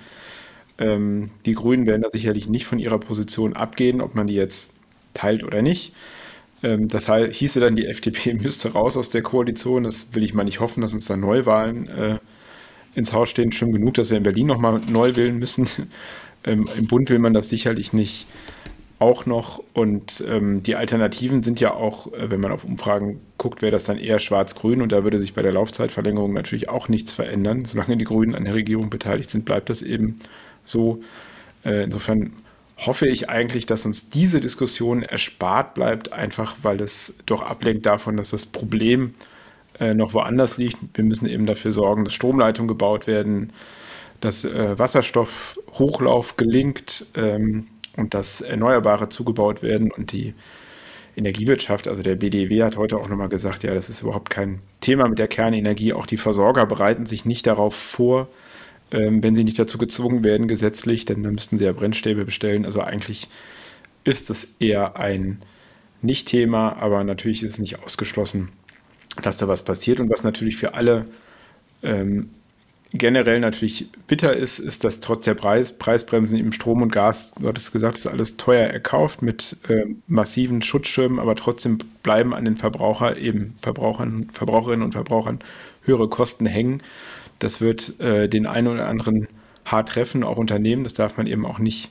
[0.78, 4.70] Ähm, die Grünen werden da sicherlich nicht von ihrer Position abgehen, ob man die jetzt
[5.14, 5.92] teilt oder nicht.
[6.62, 9.84] Ähm, das heißt, hieße dann, die FDP müsste raus aus der Koalition.
[9.84, 12.18] Das will ich mal nicht hoffen, dass uns da Neuwahlen äh,
[12.94, 13.52] ins Haus stehen.
[13.52, 15.68] Schlimm genug, dass wir in Berlin nochmal neu wählen müssen.
[16.44, 18.26] ähm, Im Bund will man das sicherlich nicht
[18.98, 19.62] auch noch.
[19.74, 23.84] Und ähm, die Alternativen sind ja auch, äh, wenn man auf Umfragen guckt, wäre das
[23.84, 27.64] dann eher schwarz-grün und da würde sich bei der Laufzeitverlängerung natürlich auch nichts verändern.
[27.64, 30.18] Solange die Grünen an der Regierung beteiligt sind, bleibt das eben
[30.64, 31.00] so.
[31.64, 32.32] Äh, insofern
[32.78, 38.16] hoffe ich eigentlich, dass uns diese Diskussion erspart bleibt, einfach weil es doch ablenkt davon,
[38.16, 39.14] dass das Problem
[39.80, 40.76] äh, noch woanders liegt.
[40.94, 43.52] Wir müssen eben dafür sorgen, dass Stromleitungen gebaut werden,
[44.20, 47.06] dass äh, Wasserstoffhochlauf gelingt.
[47.14, 47.66] Ähm,
[47.96, 50.34] und dass Erneuerbare zugebaut werden und die
[51.16, 55.08] Energiewirtschaft, also der BDW hat heute auch nochmal gesagt, ja, das ist überhaupt kein Thema
[55.08, 55.94] mit der Kernenergie.
[55.94, 58.28] Auch die Versorger bereiten sich nicht darauf vor,
[58.92, 62.66] ähm, wenn sie nicht dazu gezwungen werden gesetzlich, denn dann müssten sie ja Brennstäbe bestellen.
[62.66, 63.28] Also eigentlich
[64.04, 65.40] ist es eher ein
[66.02, 68.50] Nicht-Thema, aber natürlich ist es nicht ausgeschlossen,
[69.22, 71.06] dass da was passiert und was natürlich für alle
[71.82, 72.28] ähm,
[72.98, 77.48] generell natürlich bitter ist, ist, dass trotz der Preis, Preisbremsen im Strom und Gas, du
[77.48, 82.56] hattest gesagt, ist alles teuer erkauft mit äh, massiven Schutzschirmen, aber trotzdem bleiben an den
[82.56, 85.38] Verbraucher eben Verbrauchern, Verbraucherinnen und Verbrauchern
[85.82, 86.82] höhere Kosten hängen.
[87.38, 89.28] Das wird äh, den einen oder anderen
[89.64, 90.84] hart treffen, auch Unternehmen.
[90.84, 91.90] Das darf man eben auch nicht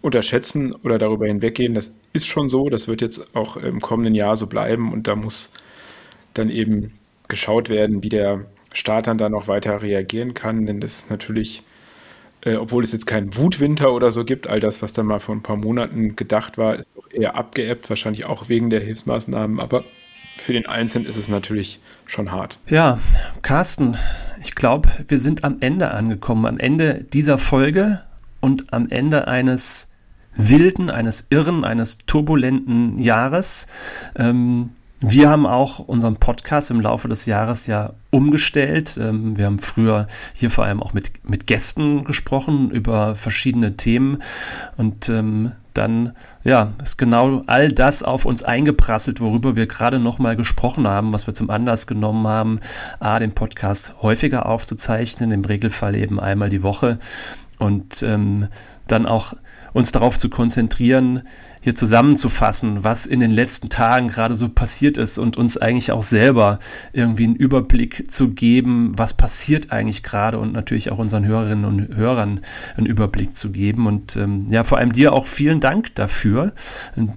[0.00, 1.74] unterschätzen oder darüber hinweggehen.
[1.74, 2.68] Das ist schon so.
[2.68, 5.52] Das wird jetzt auch im kommenden Jahr so bleiben und da muss
[6.34, 6.92] dann eben
[7.26, 11.62] geschaut werden, wie der Staat dann da noch weiter reagieren kann, denn das ist natürlich,
[12.42, 15.34] äh, obwohl es jetzt keinen Wutwinter oder so gibt, all das, was dann mal vor
[15.34, 19.84] ein paar Monaten gedacht war, ist doch eher abgeebbt, wahrscheinlich auch wegen der Hilfsmaßnahmen, aber
[20.36, 22.58] für den Einzelnen ist es natürlich schon hart.
[22.68, 22.98] Ja,
[23.42, 23.96] Carsten,
[24.40, 28.04] ich glaube, wir sind am Ende angekommen, am Ende dieser Folge
[28.40, 29.88] und am Ende eines
[30.36, 33.66] wilden, eines irren, eines turbulenten Jahres.
[34.16, 34.70] Ähm,
[35.00, 38.98] wir haben auch unseren Podcast im Laufe des Jahres ja umgestellt.
[39.00, 44.22] Ähm, wir haben früher hier vor allem auch mit, mit Gästen gesprochen über verschiedene Themen
[44.76, 50.34] und ähm, dann ja, ist genau all das auf uns eingeprasselt, worüber wir gerade nochmal
[50.34, 52.58] gesprochen haben, was wir zum Anlass genommen haben,
[52.98, 56.98] A, den Podcast häufiger aufzuzeichnen, im Regelfall eben einmal die Woche
[57.58, 58.48] und ähm,
[58.86, 59.34] dann auch
[59.72, 61.22] uns darauf zu konzentrieren,
[61.60, 66.02] hier zusammenzufassen, was in den letzten Tagen gerade so passiert ist und uns eigentlich auch
[66.02, 66.58] selber
[66.92, 71.96] irgendwie einen Überblick zu geben, was passiert eigentlich gerade und natürlich auch unseren Hörerinnen und
[71.96, 72.40] Hörern
[72.76, 73.86] einen Überblick zu geben.
[73.86, 76.54] Und ähm, ja, vor allem dir auch vielen Dank dafür.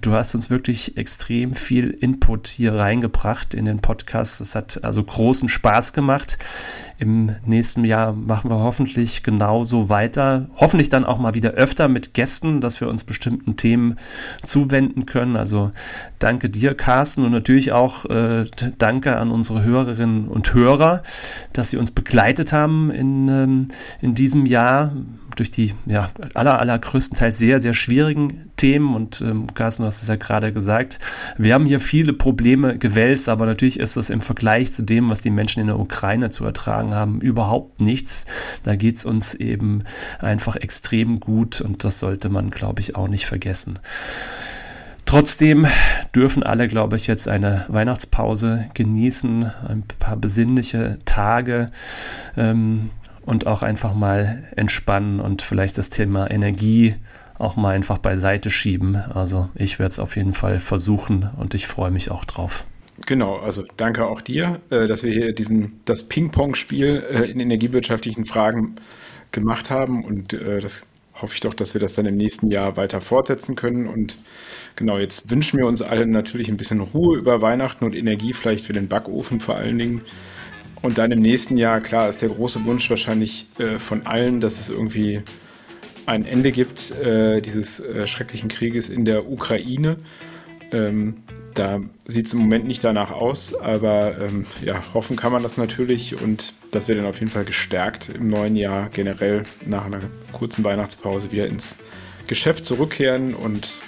[0.00, 4.40] Du hast uns wirklich extrem viel Input hier reingebracht in den Podcast.
[4.40, 6.38] Es hat also großen Spaß gemacht.
[7.02, 10.48] Im nächsten Jahr machen wir hoffentlich genauso weiter.
[10.54, 13.96] Hoffentlich dann auch mal wieder öfter mit Gästen, dass wir uns bestimmten Themen
[14.44, 15.34] zuwenden können.
[15.34, 15.72] Also
[16.20, 18.44] danke dir, Carsten, und natürlich auch äh,
[18.78, 21.02] danke an unsere Hörerinnen und Hörer,
[21.52, 23.66] dass sie uns begleitet haben in, ähm,
[24.00, 24.92] in diesem Jahr
[25.34, 28.94] durch die ja, aller, allergrößtenteils sehr, sehr schwierigen Themen.
[28.94, 30.98] Und ähm, Carsten, du hast es ja gerade gesagt,
[31.38, 35.20] wir haben hier viele Probleme gewälzt, aber natürlich ist das im Vergleich zu dem, was
[35.20, 38.26] die Menschen in der Ukraine zu ertragen haben, überhaupt nichts.
[38.62, 39.84] Da geht es uns eben
[40.18, 43.78] einfach extrem gut und das sollte man, glaube ich, auch nicht vergessen.
[45.04, 45.66] Trotzdem
[46.14, 51.70] dürfen alle, glaube ich, jetzt eine Weihnachtspause genießen, ein paar besinnliche Tage.
[52.36, 52.90] Ähm,
[53.24, 56.96] und auch einfach mal entspannen und vielleicht das Thema Energie
[57.38, 58.96] auch mal einfach beiseite schieben.
[58.96, 62.66] Also ich werde es auf jeden Fall versuchen und ich freue mich auch drauf.
[63.06, 68.26] Genau, also danke auch dir, äh, dass wir hier diesen, das Ping-Pong-Spiel äh, in energiewirtschaftlichen
[68.26, 68.76] Fragen
[69.32, 70.82] gemacht haben und äh, das
[71.20, 73.86] hoffe ich doch, dass wir das dann im nächsten Jahr weiter fortsetzen können.
[73.86, 74.18] Und
[74.76, 78.66] genau, jetzt wünschen wir uns alle natürlich ein bisschen Ruhe über Weihnachten und Energie, vielleicht
[78.66, 80.02] für den Backofen vor allen Dingen.
[80.82, 84.60] Und dann im nächsten Jahr, klar, ist der große Wunsch wahrscheinlich äh, von allen, dass
[84.60, 85.22] es irgendwie
[86.06, 89.96] ein Ende gibt äh, dieses äh, schrecklichen Krieges in der Ukraine.
[90.72, 91.18] Ähm,
[91.54, 95.56] da sieht es im Moment nicht danach aus, aber ähm, ja, hoffen kann man das
[95.56, 100.00] natürlich und dass wir dann auf jeden Fall gestärkt im neuen Jahr generell nach einer
[100.32, 101.76] kurzen Weihnachtspause wieder ins
[102.26, 103.80] Geschäft zurückkehren und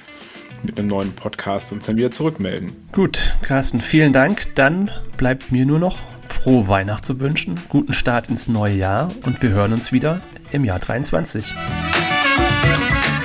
[0.62, 2.72] mit einem neuen Podcast uns dann wieder zurückmelden.
[2.92, 4.54] Gut, Carsten, vielen Dank.
[4.54, 9.42] Dann bleibt mir nur noch frohe Weihnacht zu wünschen, guten Start ins neue Jahr und
[9.42, 10.20] wir hören uns wieder
[10.52, 11.52] im Jahr 23.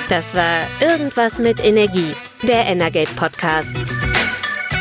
[0.08, 3.76] Das war Irgendwas mit Energie, der Energate Podcast.